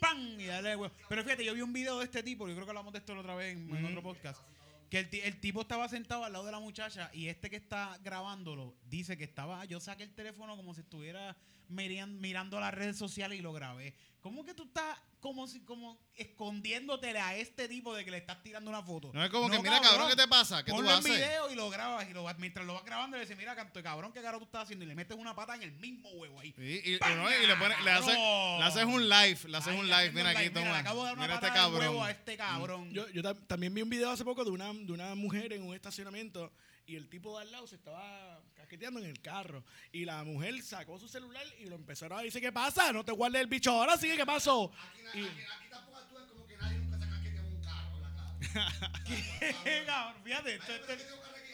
¡Pam! 0.00 0.38
Y 0.40 0.44
dale, 0.46 0.74
güey. 0.74 0.90
Pero 1.08 1.22
fíjate, 1.24 1.44
yo 1.44 1.54
vi 1.54 1.62
un 1.62 1.72
video 1.72 1.98
de 1.98 2.04
este 2.04 2.22
tipo, 2.22 2.46
yo 2.48 2.54
creo 2.54 2.66
que 2.66 2.70
hablamos 2.70 2.92
de 2.92 2.98
esto 2.98 3.14
la 3.14 3.20
otra 3.20 3.34
vez 3.34 3.56
en, 3.56 3.74
en 3.74 3.84
otro 3.86 4.02
podcast. 4.02 4.42
Que 4.90 5.00
el, 5.00 5.08
el 5.12 5.40
tipo 5.40 5.62
estaba 5.62 5.88
sentado 5.88 6.24
al 6.24 6.32
lado 6.32 6.44
de 6.44 6.52
la 6.52 6.60
muchacha 6.60 7.10
y 7.12 7.26
este 7.28 7.50
que 7.50 7.56
está 7.56 7.98
grabándolo 8.02 8.74
dice 8.88 9.16
que 9.16 9.24
estaba. 9.24 9.64
Yo 9.64 9.80
saqué 9.80 10.04
el 10.04 10.14
teléfono 10.14 10.56
como 10.56 10.74
si 10.74 10.80
estuviera 10.82 11.36
mirando 11.68 12.60
las 12.60 12.72
redes 12.74 12.96
sociales 12.96 13.38
y 13.38 13.42
lo 13.42 13.52
grabé. 13.52 13.94
¿Cómo 14.20 14.44
que 14.44 14.54
tú 14.54 14.64
estás 14.64 14.98
como 15.20 15.46
si 15.46 15.60
como 15.60 15.98
escondiéndotele 16.14 17.18
a 17.20 17.36
este 17.36 17.68
tipo 17.68 17.94
de 17.94 18.04
que 18.04 18.10
le 18.10 18.16
estás 18.18 18.42
tirando 18.42 18.70
una 18.70 18.82
foto? 18.82 19.10
No 19.12 19.22
es 19.24 19.30
como 19.30 19.48
que, 19.48 19.58
mira, 19.58 19.80
cabrón, 19.80 20.08
¿qué 20.08 20.16
te 20.16 20.26
pasa? 20.28 20.64
¿Qué 20.64 20.72
tú 20.72 20.80
en 20.80 20.88
haces? 20.88 21.04
video 21.16 21.50
y 21.50 21.54
lo 21.54 21.70
grabas 21.70 22.08
y 22.08 22.12
lo 22.12 22.26
mientras 22.38 22.66
lo 22.66 22.74
vas 22.74 22.84
grabando 22.84 23.16
le 23.16 23.22
dices, 23.22 23.36
mira, 23.36 23.54
canto 23.54 23.80
cabrón, 23.82 24.12
qué 24.12 24.20
caro 24.22 24.38
tú 24.38 24.44
estás 24.44 24.64
haciendo 24.64 24.84
y 24.84 24.88
le 24.88 24.94
metes 24.94 25.16
una 25.16 25.34
pata 25.34 25.54
en 25.54 25.62
el 25.62 25.72
mismo 25.72 26.08
huevo 26.10 26.40
ahí. 26.40 26.52
Sí, 26.56 26.80
y, 26.84 26.94
y 26.94 26.98
no, 27.16 27.28
y 27.30 27.46
le, 27.46 27.54
pones- 27.56 27.80
le 27.84 27.90
haces, 27.90 28.14
Cabrón. 28.14 28.58
le 28.60 28.64
haces 28.64 28.84
un 28.84 29.08
live, 29.08 29.38
le 29.48 29.56
haces 29.56 29.74
un 29.78 29.86
live. 29.88 30.10
Mira 30.10 30.22
un 30.30 30.36
aquí, 30.36 30.42
live. 30.42 30.50
toma. 30.54 30.72
le 30.72 30.76
acabo 30.78 31.00
de 31.02 31.06
dar 31.06 31.14
una 31.14 31.22
Mira 31.22 31.34
este 31.36 31.46
patada 31.48 31.66
en 31.68 31.72
el 31.74 31.78
huevo 31.80 31.92
cabrón. 31.94 32.06
a 32.06 32.10
este 32.10 32.36
cabrón. 32.36 32.90
Yo, 32.92 33.08
yo 33.10 33.22
tam- 33.22 33.46
también 33.46 33.74
vi 33.74 33.82
un 33.82 33.90
video 33.90 34.10
hace 34.10 34.24
poco 34.24 34.44
de 34.44 34.50
una, 34.50 34.72
de 34.72 34.92
una 34.92 35.14
mujer 35.14 35.52
en 35.52 35.62
un 35.62 35.74
estacionamiento 35.74 36.52
y 36.86 36.96
el 36.96 37.08
tipo 37.08 37.36
de 37.36 37.42
al 37.44 37.52
lado 37.52 37.66
se 37.66 37.74
estaba 37.76 38.40
casqueteando 38.54 39.00
en 39.00 39.06
el 39.06 39.20
carro. 39.20 39.64
Y 39.92 40.04
la 40.04 40.22
mujer 40.24 40.62
sacó 40.62 40.98
su 40.98 41.08
celular 41.08 41.44
y 41.58 41.66
lo 41.66 41.74
empezaron 41.76 42.18
a 42.18 42.22
decir, 42.22 42.40
¿qué 42.40 42.52
pasa? 42.52 42.92
No 42.92 43.04
te 43.04 43.12
guardes 43.12 43.40
el 43.40 43.46
bicho 43.48 43.70
ahora, 43.72 43.96
sigue, 43.96 44.16
¿qué 44.16 44.26
pasó? 44.26 44.72
Aquí, 44.72 45.00
Y- 45.20 45.24
aquí, 45.24 45.40
aquí 45.40 45.68
tampoco 45.70 45.96
actúan 45.98 46.26
como 46.28 46.46
que 46.46 46.56
nadie 46.56 46.78
nunca 46.78 46.98
se 46.98 47.08
casquetea 47.08 47.40
en 47.40 47.46
un 47.46 47.62
carro, 47.62 48.00
la 48.00 48.10
claro. 48.40 49.86
cabrón, 49.86 50.22
fíjate, 50.24 50.54
esto, 50.54 50.72
esto, 50.74 50.92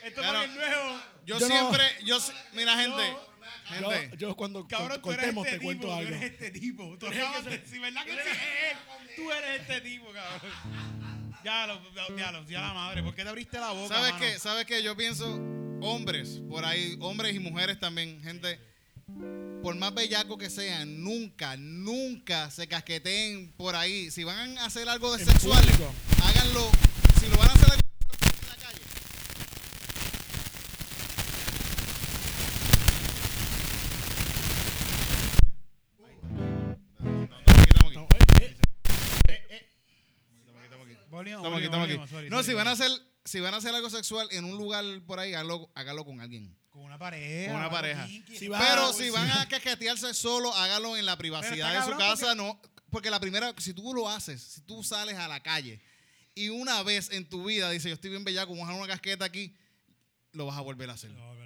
esto 0.04 0.20
Claro. 0.20 0.42
es 0.42 0.50
nuevo. 0.50 1.00
Yo, 1.24 1.38
Yo 1.38 1.40
no- 1.40 1.46
siempre, 1.46 1.84
yo, 2.04 2.20
si- 2.20 2.32
mira, 2.52 2.76
gente, 2.76 3.16
Yo, 3.80 3.90
gente, 3.90 4.16
yo 4.18 4.36
cuando 4.36 4.66
Cabrón, 4.68 5.00
cortemos 5.00 5.46
este 5.46 5.58
te 5.58 5.64
cuento 5.64 5.86
tipo, 5.86 5.96
algo. 5.98 6.10
tú 6.10 6.16
eres 6.16 6.32
este 6.32 6.50
tipo. 6.50 6.98
Tú 6.98 7.06
decir, 7.06 7.80
¿verdad 7.80 8.04
que 8.04 8.12
sí? 8.12 9.14
Tú 9.16 9.32
eres 9.32 9.60
este 9.62 9.80
tipo, 9.80 10.12
cabrón. 10.12 11.11
Ya 11.44 11.66
lo, 11.66 11.80
ya, 12.16 12.32
lo, 12.32 12.46
ya 12.46 12.60
la 12.60 12.72
madre, 12.72 13.02
¿por 13.02 13.14
qué 13.14 13.22
te 13.22 13.28
abriste 13.28 13.58
la 13.58 13.70
boca, 13.70 13.94
¿sabes 13.94 14.12
mano? 14.12 14.24
qué? 14.24 14.38
¿Sabes 14.38 14.64
qué? 14.64 14.82
Yo 14.82 14.96
pienso, 14.96 15.26
hombres, 15.80 16.40
por 16.48 16.64
ahí, 16.64 16.96
hombres 17.00 17.34
y 17.34 17.38
mujeres 17.38 17.78
también, 17.80 18.22
gente, 18.22 18.60
por 19.62 19.74
más 19.76 19.94
bellaco 19.94 20.38
que 20.38 20.50
sean, 20.50 21.02
nunca, 21.02 21.56
nunca 21.56 22.50
se 22.50 22.66
casqueteen 22.68 23.52
por 23.56 23.74
ahí. 23.76 24.10
Si 24.10 24.24
van 24.24 24.58
a 24.58 24.66
hacer 24.66 24.88
algo 24.88 25.16
de 25.16 25.24
sexual, 25.24 25.64
háganlo. 26.24 26.70
Si 27.20 27.28
lo 27.28 27.36
van 27.36 27.50
a 27.50 27.52
hacer 27.52 27.82
Estamos 41.42 41.58
aquí, 41.58 41.68
volvimos, 41.68 41.70
estamos 41.70 41.84
aquí. 41.84 41.92
volvimos, 41.94 42.10
sorry, 42.10 42.30
No, 42.30 42.36
sorry, 42.36 42.46
si 42.48 42.54
van 42.54 42.68
a 42.68 42.70
hacer, 42.72 42.90
si 43.24 43.40
van 43.40 43.54
a 43.54 43.56
hacer 43.58 43.74
algo 43.74 43.90
sexual 43.90 44.28
en 44.30 44.44
un 44.44 44.56
lugar 44.56 44.84
por 45.06 45.18
ahí, 45.20 45.34
hágalo, 45.34 45.70
hágalo 45.74 46.04
con 46.04 46.20
alguien. 46.20 46.56
Con 46.70 46.82
una 46.82 46.98
pareja. 46.98 47.52
Con 47.52 47.60
una 47.60 47.70
pareja. 47.70 48.06
kinky. 48.06 48.36
Si 48.38 48.48
va- 48.48 48.58
Pero 48.58 48.86
Ah, 48.88 48.92
si 48.92 49.10
van 49.10 49.30
a 49.30 49.46
casquetearse 49.48 50.14
solo, 50.14 50.54
hágalo 50.54 50.96
en 50.96 51.04
la 51.06 51.16
privacidad 51.18 51.74
de 51.86 51.92
su 51.92 51.98
casa, 51.98 52.34
no. 52.34 52.60
Porque 52.90 53.10
la 53.10 53.20
primera, 53.20 53.54
si 53.58 53.74
tú 53.74 53.92
lo 53.94 54.08
haces, 54.08 54.42
si 54.42 54.60
tú 54.62 54.82
sales 54.82 55.16
a 55.16 55.28
la 55.28 55.42
calle 55.42 55.80
y 56.34 56.48
una 56.48 56.82
vez 56.82 57.10
en 57.10 57.28
tu 57.28 57.44
vida 57.44 57.70
dices, 57.70 57.88
yo 57.90 57.94
estoy 57.94 58.10
bien 58.10 58.24
bellaco, 58.24 58.52
vamos 58.52 58.64
a 58.64 58.68
dejar 58.72 58.84
una 58.84 58.92
casqueta 58.92 59.24
aquí, 59.24 59.54
lo 60.32 60.46
vas 60.46 60.56
a 60.56 60.60
volver 60.62 60.88
a 60.90 60.94
hacer. 60.94 61.10
No, 61.10 61.26
volver 61.28 61.30
a 61.30 61.34
hacer. 61.34 61.41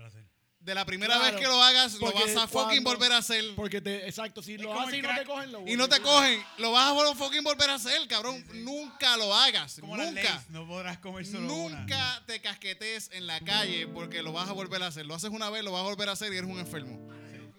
De 0.67 0.75
la 0.75 0.85
primera 0.85 1.15
Claro, 1.15 1.33
vez 1.33 1.41
que 1.41 1.47
lo 1.47 1.63
hagas, 1.63 1.95
lo 1.95 2.13
vas 2.13 2.37
a 2.37 2.49
fucking 2.49 2.83
cuando- 2.83 2.91
volver 2.91 3.13
a 3.13 3.19
hacer. 3.19 3.45
Porque 3.55 3.81
te, 3.81 4.05
exacto, 4.09 4.43
si 4.43 4.59
lo 4.59 4.79
haces 4.79 4.95
y 4.99 5.01
no 5.03 5.15
te 5.15 5.25
cogen, 5.25 5.53
lo 5.53 5.65
Y 5.65 5.77
no 5.77 5.89
te 5.89 6.01
cogen, 6.01 6.43
lo 6.59 6.73
vas 6.73 6.93
a 6.93 7.15
fucking 7.15 7.45
volver 7.45 7.71
a 7.71 7.75
hacer, 7.75 8.07
cabrón. 8.09 8.45
Nunca 8.53 9.17
lo 9.17 9.33
hagas. 9.33 9.79
Como 9.81 9.97
las 9.97 10.09
Nunca. 10.09 10.23
leyes, 10.23 10.51
no 10.51 10.67
podrás 10.67 10.99
comer 10.99 11.25
solo 11.25 11.55
una. 11.55 11.79
Nunca 11.83 12.21
te 12.27 12.41
casquetes 12.41 13.11
en 13.13 13.29
la 13.29 13.39
calle 13.41 13.87
porque 13.87 14.23
lo 14.25 14.33
vas 14.33 14.49
a 14.49 14.53
volver 14.53 14.83
a 14.83 14.89
hacer. 14.89 15.07
Lo 15.07 15.15
haces 15.15 15.31
una 15.31 15.51
vez, 15.51 15.63
lo 15.63 15.71
vas 15.71 15.83
a 15.83 15.85
volver 15.85 16.09
a 16.09 16.13
hacer 16.13 16.33
y 16.33 16.37
eres 16.37 16.51
un 16.51 16.59
enfermo. 16.59 16.99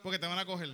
Porque 0.04 0.20
te 0.20 0.28
van 0.28 0.38
a 0.40 0.46
coger. 0.46 0.70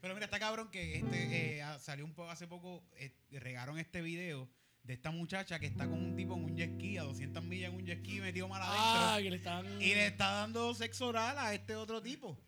Pero 0.00 0.14
mira, 0.14 0.26
está 0.26 0.38
cabrón 0.38 0.70
que 0.70 0.98
este 0.98 1.58
eh, 1.58 1.64
salió 1.80 2.04
un 2.04 2.14
poco 2.14 2.30
hace 2.30 2.46
poco, 2.46 2.84
eh, 2.96 3.12
regaron 3.32 3.78
este 3.80 4.02
video 4.02 4.48
de 4.84 4.94
esta 4.94 5.10
muchacha 5.10 5.58
que 5.58 5.66
está 5.66 5.84
con 5.86 5.94
un 6.02 6.16
tipo 6.16 6.34
en 6.34 6.44
un 6.44 6.56
jet 6.56 6.74
ski 6.74 6.98
a 6.98 7.02
200 7.04 7.42
millas 7.44 7.70
en 7.70 7.76
un 7.76 7.86
jet 7.86 8.00
ski 8.00 8.20
metido 8.20 8.48
mal 8.48 8.60
adentro. 8.62 8.82
Ah, 8.84 9.18
que 9.22 9.30
le 9.30 9.36
están... 9.36 9.66
Y 9.82 9.94
le 9.94 10.06
está 10.06 10.30
dando 10.32 10.74
sexo 10.74 11.06
oral 11.08 11.38
a 11.38 11.54
este 11.54 11.76
otro 11.76 12.02
tipo. 12.02 12.38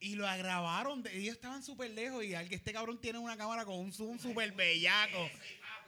Y 0.00 0.14
lo 0.16 0.24
grabaron. 0.24 1.02
de- 1.02 1.16
ellos 1.18 1.34
estaban 1.34 1.62
súper 1.62 1.90
lejos. 1.90 2.24
Y 2.24 2.34
alguien, 2.34 2.58
este 2.58 2.72
cabrón 2.72 3.00
tiene 3.00 3.18
una 3.18 3.36
cámara 3.36 3.64
con 3.64 3.76
un 3.78 3.92
zoom 3.92 4.18
súper 4.18 4.52
bellaco. 4.52 5.28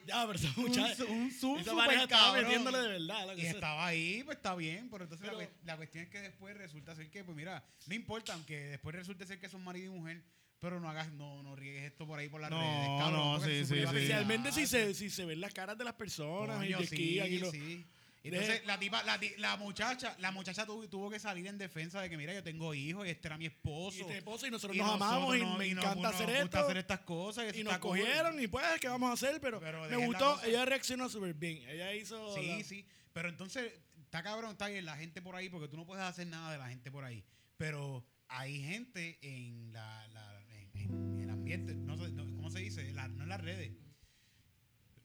Ya, 0.07 0.25
pero 0.27 0.39
esa 0.39 0.49
Un, 0.57 0.63
muchacha... 0.65 0.95
zo- 0.97 1.09
un 1.09 1.31
zoom 1.33 1.65
súper 1.65 2.09
cabrón. 2.09 2.43
metiéndole 2.45 2.79
de 2.79 2.89
verdad. 2.89 3.27
la 3.27 3.35
Y 3.35 3.47
estaba 3.47 3.87
ahí, 3.87 4.23
pues 4.25 4.37
está 4.37 4.55
bien. 4.55 4.89
Pero 4.91 5.05
entonces 5.05 5.27
la 5.27 5.37
Pero- 5.37 5.51
la, 5.65 5.77
cuestión 5.77 6.05
es 6.05 6.11
que 6.11 6.21
después 6.21 6.57
resulta 6.57 6.95
ser 6.95 7.11
que, 7.11 7.25
pues 7.25 7.37
mira, 7.37 7.65
no 7.87 7.95
importa, 7.95 8.35
aunque 8.35 8.57
después 8.69 8.95
resulte 8.95 9.27
ser 9.27 9.39
que 9.41 9.49
son 9.49 9.63
marido 9.65 9.93
y 9.95 9.99
mujer. 9.99 10.23
Pero 10.59 10.81
no 10.81 10.89
hagas, 10.89 11.13
no, 11.13 11.43
no 11.43 11.55
riegues 11.55 11.85
esto 11.85 12.07
por 12.07 12.19
ahí 12.19 12.29
por 12.29 12.41
las 12.41 12.51
No, 12.51 12.59
redes. 12.61 12.89
cabrón, 12.99 13.13
no, 13.13 13.41
sí, 13.41 13.65
sí, 13.65 13.75
sí. 13.75 13.79
Especialmente 13.81 14.53
si 14.53 14.67
se, 14.67 14.95
si 14.95 15.11
se 15.11 15.25
ven 15.25 15.41
las 15.41 15.53
caras 15.53 15.77
de 15.77 15.85
las 15.85 15.95
personas. 15.95 16.57
Coño, 16.59 16.79
y 16.79 16.83
de 16.83 16.87
sí, 16.87 16.95
aquí, 16.95 17.21
aquí 17.21 17.39
lo- 17.39 17.51
sí. 17.51 17.87
Entonces 18.25 18.67
la 18.67 18.77
tipa, 18.77 19.05
la, 19.05 19.21
la 19.39 19.57
muchacha, 19.57 20.17
la 20.19 20.33
muchacha 20.33 20.67
tuvo, 20.67 20.89
tuvo 20.89 21.09
que 21.09 21.21
salir 21.21 21.47
en 21.47 21.59
defensa 21.59 22.01
de 22.01 22.11
que 22.11 22.17
mira, 22.17 22.35
yo 22.35 22.43
tengo 22.43 22.75
hijos 22.75 23.07
y 23.07 23.11
este 23.11 23.29
era 23.29 23.39
mi 23.39 23.47
esposo. 23.47 23.99
Y 23.99 24.01
este 24.01 24.19
esposo 24.19 24.49
y 24.49 24.51
nosotros 24.51 24.75
Y 24.75 24.81
nos 24.81 24.95
amamos 24.95 25.37
nosotros 25.37 25.37
y 25.37 25.41
no- 25.53 25.59
me 25.59 25.67
y 25.69 25.75
nos- 25.75 25.85
encanta 25.85 26.03
nos 26.09 26.15
hacer 26.17 26.27
gusta 26.27 26.43
esto. 26.45 26.59
hacer 26.59 26.77
estas 26.79 27.01
cosas. 27.01 27.45
eso 27.45 27.61
y 27.61 27.63
nos 27.63 27.73
está 27.75 27.81
cool. 27.81 27.99
cogieron 28.01 28.43
y 28.43 28.47
pues, 28.49 28.65
¿qué 28.81 28.89
vamos 28.89 29.11
a 29.11 29.13
hacer? 29.13 29.41
Pero, 29.41 29.61
Pero 29.61 29.89
me 29.89 30.07
gustó, 30.07 30.43
ella 30.43 30.65
reaccionó 30.65 31.09
súper 31.09 31.35
bien. 31.35 31.69
Ella 31.69 31.95
hizo... 31.95 32.35
Sí, 32.35 32.47
la- 32.59 32.65
sí. 32.65 32.85
Pero 33.13 33.29
entonces, 33.29 33.73
está 34.03 34.25
cabrón, 34.25 34.51
está 34.53 34.67
bien 34.69 34.85
la 34.87 34.97
gente 34.97 35.23
por 35.23 35.37
ahí, 35.37 35.49
porque 35.49 35.69
tú 35.69 35.77
no 35.77 35.87
puedes 35.87 36.03
hacer 36.05 36.27
nada 36.27 36.51
de 36.51 36.59
la 36.59 36.69
gente 36.69 36.91
por 36.91 37.05
ahí. 37.05 37.23
Pero 37.57 38.05
hay 38.27 38.61
gente 38.61 39.19
en 39.23 39.73
la, 39.73 40.09
la- 40.09 40.43
en, 40.81 41.21
el 41.21 41.31
ambiente, 41.31 41.75
no 41.75 41.97
sé, 41.97 42.11
no, 42.13 42.25
¿cómo 42.37 42.51
se 42.51 42.61
dice? 42.61 42.93
La- 42.93 43.09
no 43.09 43.23
en 43.25 43.29
las 43.29 43.41
redes. 43.41 43.73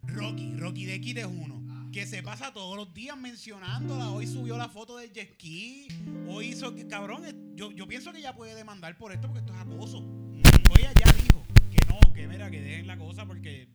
Rocky, 0.04 0.56
Rocky 0.58 0.86
de 0.86 1.00
Kid 1.00 1.18
es 1.20 1.26
uno. 1.26 1.62
Que 1.92 2.08
se 2.08 2.24
pasa 2.24 2.54
todos 2.54 2.76
los 2.78 2.94
días 2.94 3.18
mencionándola. 3.18 4.10
Hoy 4.12 4.26
subió 4.26 4.58
la 4.58 4.70
foto 4.70 4.98
del 4.98 5.12
jet 5.12 5.34
ski. 5.34 5.88
Hoy 6.28 6.48
hizo 6.48 6.74
que, 6.74 6.88
cabrón, 6.88 7.24
yo, 7.56 7.72
yo 7.72 7.88
pienso 7.88 8.12
que 8.12 8.20
ella 8.20 8.34
puede 8.34 8.56
demandar 8.56 8.98
por 8.98 9.12
esto 9.12 9.28
porque 9.28 9.40
esto 9.42 9.54
es 9.54 9.60
acoso. 9.60 9.98
Hoy 10.00 10.80
ella 10.80 10.94
ya 11.06 11.12
dijo 11.14 11.44
que 11.70 11.78
no, 11.88 12.14
que 12.14 12.28
mira, 12.28 12.50
que 12.50 12.62
dejen 12.62 12.88
la 12.88 12.98
cosa 12.98 13.26
porque 13.26 13.68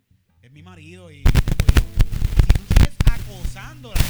es 0.43 0.51
mi 0.51 0.63
marido 0.63 1.11
y 1.11 1.23
pues, 1.23 1.75
si 1.77 2.47
tú 2.55 2.63
sigues 2.75 2.97
acosando 3.05 3.93
la 3.95 4.01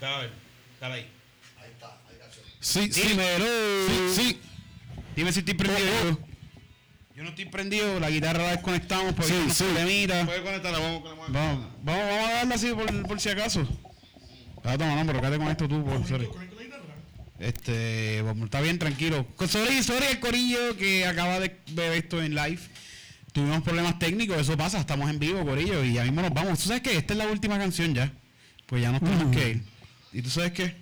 Dale, 0.00 0.30
dale 0.80 0.94
ahí. 0.94 1.06
Ahí 1.58 1.70
está, 1.70 2.00
ahí 2.08 2.14
está. 2.16 2.30
Sí, 2.60 2.88
Dímelo. 2.88 3.44
sí. 4.12 4.40
Dime 5.16 5.32
si 5.32 5.40
estoy 5.40 5.54
prendido. 5.54 6.18
Yo 7.16 7.22
no 7.22 7.28
estoy 7.28 7.44
prendido, 7.44 8.00
la 8.00 8.10
guitarra 8.10 8.42
la 8.42 8.50
desconectamos 8.50 9.12
porque 9.14 9.32
unos 9.32 9.56
problemitas. 9.56 10.26
Puedes 10.26 10.42
conectarla, 10.42 10.78
vamos. 10.80 11.02
Vamos, 11.04 11.28
vamos, 11.28 11.68
vamos 11.84 12.28
a 12.28 12.32
darle 12.32 12.54
así 12.54 12.70
por, 12.72 13.06
por 13.06 13.20
si 13.20 13.28
acaso. 13.28 13.68
Ah, 14.64 14.76
toma, 14.76 14.96
no, 14.96 15.06
pero 15.06 15.20
quédate 15.20 15.38
con 15.38 15.48
esto 15.48 15.68
tú, 15.68 15.84
por, 15.84 16.04
sorry. 16.06 16.28
Este, 17.38 18.22
bueno, 18.22 18.46
está 18.46 18.60
bien, 18.60 18.78
tranquilo. 18.78 19.26
Sorry, 19.46 19.82
sorry 19.82 20.06
el 20.10 20.20
corillo 20.20 20.76
que 20.76 21.06
acaba 21.06 21.38
de 21.38 21.56
ver 21.68 21.92
esto 21.92 22.20
en 22.20 22.34
live. 22.34 22.60
Tuvimos 23.32 23.62
problemas 23.62 23.98
técnicos, 23.98 24.38
eso 24.38 24.56
pasa, 24.56 24.80
estamos 24.80 25.10
en 25.10 25.18
vivo, 25.18 25.44
corillo, 25.44 25.84
y 25.84 25.94
ya 25.94 26.04
mismo 26.04 26.22
nos 26.22 26.32
vamos. 26.32 26.58
¿Tú 26.58 26.68
sabes 26.68 26.82
que 26.82 26.96
esta 26.96 27.14
es 27.14 27.18
la 27.18 27.26
última 27.26 27.58
canción 27.58 27.94
ya? 27.94 28.12
Pues 28.66 28.82
ya 28.82 28.90
nos 28.90 29.00
tenemos 29.00 29.34
que 29.36 29.50
ir. 29.50 29.62
¿Y 30.12 30.22
tú 30.22 30.30
sabes 30.30 30.52
qué? 30.52 30.76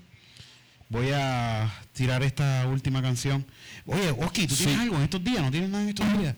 Voy 0.89 1.11
a 1.15 1.73
tirar 1.93 2.23
esta 2.23 2.67
última 2.69 3.03
canción. 3.03 3.45
Oye, 3.87 4.11
Oski, 4.11 4.47
¿tú 4.47 4.55
tienes 4.57 4.75
Sí. 4.77 4.81
algo 4.81 4.97
en 4.97 5.03
estos 5.03 5.23
días? 5.25 5.43
¿No 5.43 5.51
tienes 5.51 5.71
nada 5.71 5.83
en 5.83 5.89
estos 5.91 6.19
días? 6.19 6.35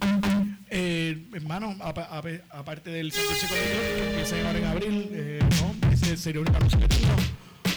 Eh, 0.71 1.27
hermano, 1.35 1.77
apa- 1.81 2.09
apa- 2.11 2.29
aparte 2.51 2.91
del 2.91 3.13
Colegio, 3.13 3.49
que 3.49 4.09
empieza 4.11 4.37
ahora 4.47 4.59
en 4.59 4.65
abril, 4.65 5.09
eh, 5.13 5.39
no, 5.61 5.91
ese 5.93 6.17
sería 6.17 6.41
un 6.41 6.49
anuncio 6.55 6.79
que 6.81 6.89
tengo. 6.89 7.15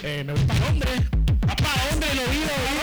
Eh, 0.02 0.24
me 0.26 0.32
voy 0.32 0.42
para 0.44 0.60
Londres. 0.68 1.02
¡Ah, 1.48 1.56
para 1.56 1.90
dónde 1.90 2.06
lo 2.14 2.22
vi, 2.30 2.38
lo 2.38 2.44
vi! 2.44 2.78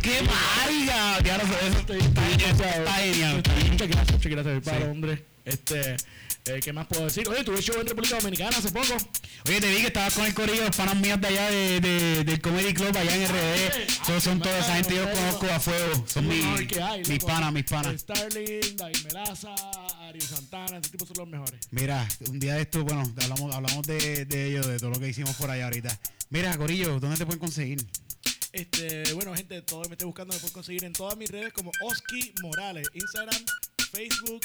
¡Qué 0.00 0.22
marica! 0.22 1.20
Ya 1.22 1.38
no 1.38 1.44
sé, 1.44 1.66
eso 1.68 1.78
está 1.78 2.94
genial. 2.96 3.42
Muchas 3.70 3.88
gracias, 3.88 4.12
muchas 4.12 4.32
gracias. 4.32 4.60
Para. 4.64 4.86
Londres. 4.86 5.20
Este, 5.44 5.96
eh, 6.46 6.60
¿qué 6.62 6.72
más 6.72 6.86
puedo 6.86 7.04
decir? 7.04 7.28
Oye, 7.28 7.42
tuve 7.44 7.60
show 7.60 7.80
en 7.80 7.86
República 7.86 8.16
Dominicana 8.18 8.56
hace 8.56 8.70
poco. 8.70 8.96
Oye, 9.46 9.60
te 9.60 9.68
vi 9.70 9.80
que 9.80 9.86
estabas 9.88 10.14
con 10.14 10.24
el 10.24 10.34
corillo, 10.34 10.64
los 10.64 10.76
panas 10.76 10.96
míos 10.96 11.20
de 11.20 11.26
allá 11.28 11.50
de, 11.50 11.80
de- 11.80 12.24
del 12.24 12.40
Comedy 12.40 12.72
Club, 12.74 12.96
allá 12.96 13.14
en 13.16 13.26
RD. 13.28 14.04
Todos 14.06 14.22
son 14.22 14.40
toda 14.40 14.58
esa 14.58 14.76
gente, 14.76 14.94
yo 14.96 15.10
conozco 15.10 15.46
a 15.46 15.58
fuego. 15.60 16.04
Son 16.06 16.26
mis, 16.28 16.44
mis 17.08 17.24
panas, 17.24 17.52
mis 17.52 17.64
panas. 17.64 18.00
Starling, 18.00 18.76
David 18.76 18.96
Melaza, 19.06 19.54
Ari 20.08 20.20
Santana, 20.20 20.78
ese 20.78 20.90
tipo 20.90 21.06
son 21.06 21.16
los 21.18 21.28
mejores. 21.28 21.60
Mira, 21.70 22.06
un 22.28 22.38
día 22.38 22.54
de 22.54 22.62
esto, 22.62 22.84
bueno, 22.84 23.02
hablamos, 23.22 23.54
hablamos 23.54 23.86
de, 23.86 24.24
de 24.26 24.46
ellos, 24.48 24.66
de 24.66 24.78
todo 24.78 24.90
lo 24.90 25.00
que 25.00 25.08
hicimos 25.08 25.34
por 25.36 25.50
allá 25.50 25.64
ahorita. 25.64 25.98
Mira, 26.30 26.56
Corillo, 26.56 27.00
¿dónde 27.00 27.16
te 27.16 27.26
pueden 27.26 27.40
conseguir? 27.40 27.84
Este, 28.52 29.12
bueno, 29.14 29.34
gente, 29.34 29.60
todo 29.62 29.82
me 29.88 29.92
esté 29.94 30.04
buscando, 30.04 30.34
me 30.34 30.38
pueden 30.40 30.52
conseguir 30.54 30.84
en 30.84 30.92
todas 30.92 31.16
mis 31.16 31.30
redes 31.30 31.52
como 31.52 31.72
Oski 31.82 32.32
Morales. 32.42 32.86
Instagram, 32.94 33.42
Facebook, 33.92 34.40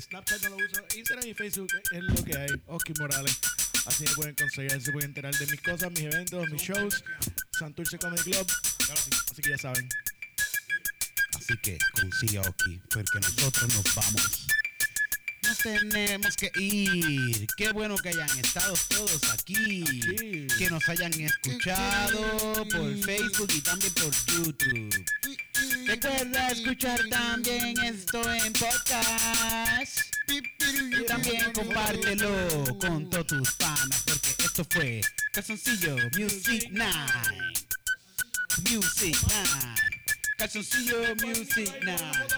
Snapchat 0.00 0.42
no 0.42 0.50
lo 0.50 0.56
uso. 0.56 0.84
Instagram 0.96 1.28
y 1.28 1.34
Facebook 1.34 1.68
es 1.92 2.02
lo 2.02 2.24
que 2.24 2.36
hay. 2.36 2.50
Oski 2.66 2.92
Morales. 2.98 3.38
Así 3.86 4.04
me 4.04 4.14
pueden 4.14 4.34
conseguir, 4.34 4.72
así 4.72 4.86
se 4.86 4.92
pueden 4.92 5.10
enterar 5.10 5.34
de 5.34 5.46
mis 5.46 5.60
cosas, 5.60 5.90
mis 5.90 6.02
eventos, 6.02 6.48
mis 6.50 6.62
shows. 6.62 7.04
Santurce 7.58 7.98
Comedy 7.98 8.30
Club. 8.30 8.46
Así 9.30 9.42
que 9.42 9.50
ya 9.50 9.58
saben. 9.58 9.88
Así 11.34 11.54
que 11.62 11.78
consigue 11.92 12.38
a 12.38 12.42
Oki, 12.42 12.80
porque 12.90 13.18
nosotros 13.20 13.74
nos 13.74 13.94
vamos. 13.94 14.46
Nos 15.44 15.58
tenemos 15.58 16.36
que 16.36 16.52
ir. 16.56 17.46
Qué 17.56 17.72
bueno 17.72 17.96
que 17.96 18.10
hayan 18.10 18.38
estado 18.38 18.74
todos 18.88 19.30
aquí. 19.32 19.82
Aquí. 19.82 20.46
Que 20.58 20.70
nos 20.70 20.88
hayan 20.88 21.12
escuchado 21.20 22.66
por 22.70 22.96
Facebook 22.98 23.50
y 23.54 23.60
también 23.60 23.92
por 23.94 24.12
YouTube. 24.26 25.04
Recuerda 25.86 26.48
escuchar 26.50 27.00
también 27.10 27.78
esto 27.80 28.22
en 28.32 28.52
podcast. 28.52 29.98
Y 30.28 31.04
también 31.06 31.52
compártelo 31.52 32.78
con 32.78 33.10
todos 33.10 33.26
tus 33.26 33.52
panas, 33.52 34.02
porque 34.06 34.30
esto 34.44 34.64
fue 34.70 35.00
Calzoncillo 35.32 35.96
Music 36.16 36.70
Night. 36.70 37.58
Music 38.70 39.16
Night. 39.28 39.80
Calzoncillo 40.38 41.16
Music 41.16 41.72
Night. 41.82 42.32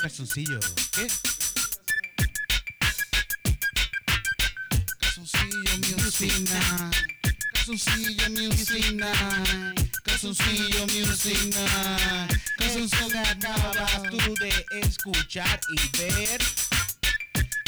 Calzoncillo, 0.00 0.58
¿qué? 0.92 1.06
Music 6.20 6.50
Night. 6.50 6.94
Calzoncillo 7.54 8.30
Music 8.30 8.92
Night. 8.94 9.90
Calzoncillo 10.04 10.86
Music 10.86 11.54
tú 14.10 14.34
de 14.40 14.66
escuchar 14.80 15.60
y 15.76 15.98
ver 15.98 16.40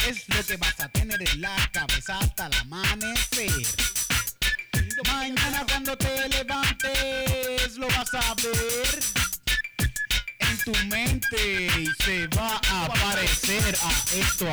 es 0.05 0.27
lo 0.27 0.43
que 0.45 0.57
vas 0.57 0.77
a 0.81 0.89
tener 0.89 1.21
en 1.21 1.41
la 1.41 1.55
cabeza 1.71 2.17
hasta 2.19 2.47
el 2.47 2.53
amanecer. 2.55 3.51
Mañana 5.07 5.65
cuando 5.69 5.97
te 5.97 6.27
levantes 6.27 7.77
lo 7.77 7.87
vas 7.87 8.13
a 8.13 8.35
ver 8.35 8.99
en 10.39 10.57
tu 10.65 10.73
mente 10.87 11.67
y 11.79 12.03
se 12.03 12.27
va 12.27 12.59
a 12.69 12.85
aparecer 12.85 13.77
a 13.81 13.91
esto 14.19 14.51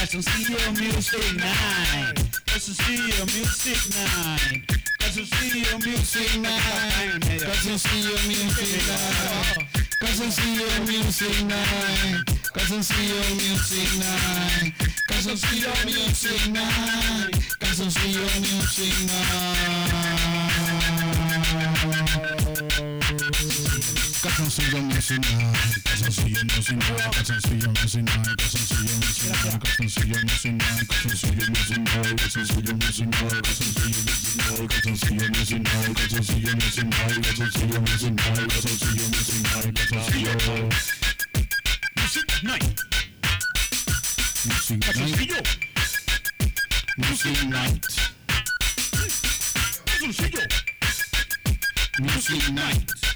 That's 0.00 0.14
on 0.14 0.22
Steel 0.22 0.72
Music 0.80 1.36
9. 1.36 2.14
That's 2.46 2.68
on 2.70 2.74
Steel 2.74 3.26
Music 3.36 3.76
9. 3.94 4.64
That's 4.98 5.18
on 5.18 5.26
Steel 5.26 5.78
Music 5.78 6.40
9. 6.40 7.20
That's 7.20 7.68
on 7.68 7.78
Steel 7.78 8.16
Music 8.26 8.80
9. 8.88 9.68
Cause 10.00 10.20
I'm 10.22 10.30
Steel 10.30 10.86
Music 10.86 11.44
9. 11.44 12.24
Cause 12.54 12.72
I'm 12.72 12.82
Steel 12.82 13.36
Music 13.36 13.92
9. 14.00 14.72
Cause 15.06 15.26
I'm 15.28 15.36
Steel 15.36 15.70
Music 15.84 16.50
9. 16.50 17.30
Cause 17.60 17.80
I'm 17.80 17.90
Steel 17.90 18.40
Music 18.40 18.94
9. 19.06 20.39
Night. 24.40 24.50
Calzoncillo 24.50 24.82
Music 24.82 25.18
Night. 25.28 25.84
Calzoncillo 25.84 26.44
Music 26.44 26.76
Night. 26.76 27.12
Calzoncillo 27.12 27.68
Music 27.68 28.02
Night. 28.02 28.38
Calzoncillo 28.38 30.16
Music 30.24 30.52
Night. 30.52 30.86
Calzoncillo 30.88 31.44
Music 31.50 31.50
Night. 31.50 31.50
Calzoncillo 31.50 31.50
Music 31.50 31.78
Night. 31.78 32.16
Calzoncillo 32.20 32.74
Music 32.80 33.06
Night. 33.06 33.28
Calzoncillo 34.90 35.30
Music 35.30 35.68
Night. 35.70 36.06
Calzoncillo 36.40 36.60
Music 36.60 37.36
Night. 37.40 37.58
Calzoncillo 37.60 37.90
Music 37.90 38.16
Night. 38.20 38.46
Calzoncillo 38.70 39.08
Music 39.10 39.36
Night. 39.40 39.74
Calzoncillo 39.90 40.48
Music 42.00 42.42
Night. 42.42 42.80
Calzoncillo 44.40 44.96
Music 44.96 45.28
Night. 46.92 46.96
Music 46.96 47.42
Night. 47.44 47.84
Calzoncillo 49.86 50.44
Music 52.00 52.48
Night. 52.50 53.09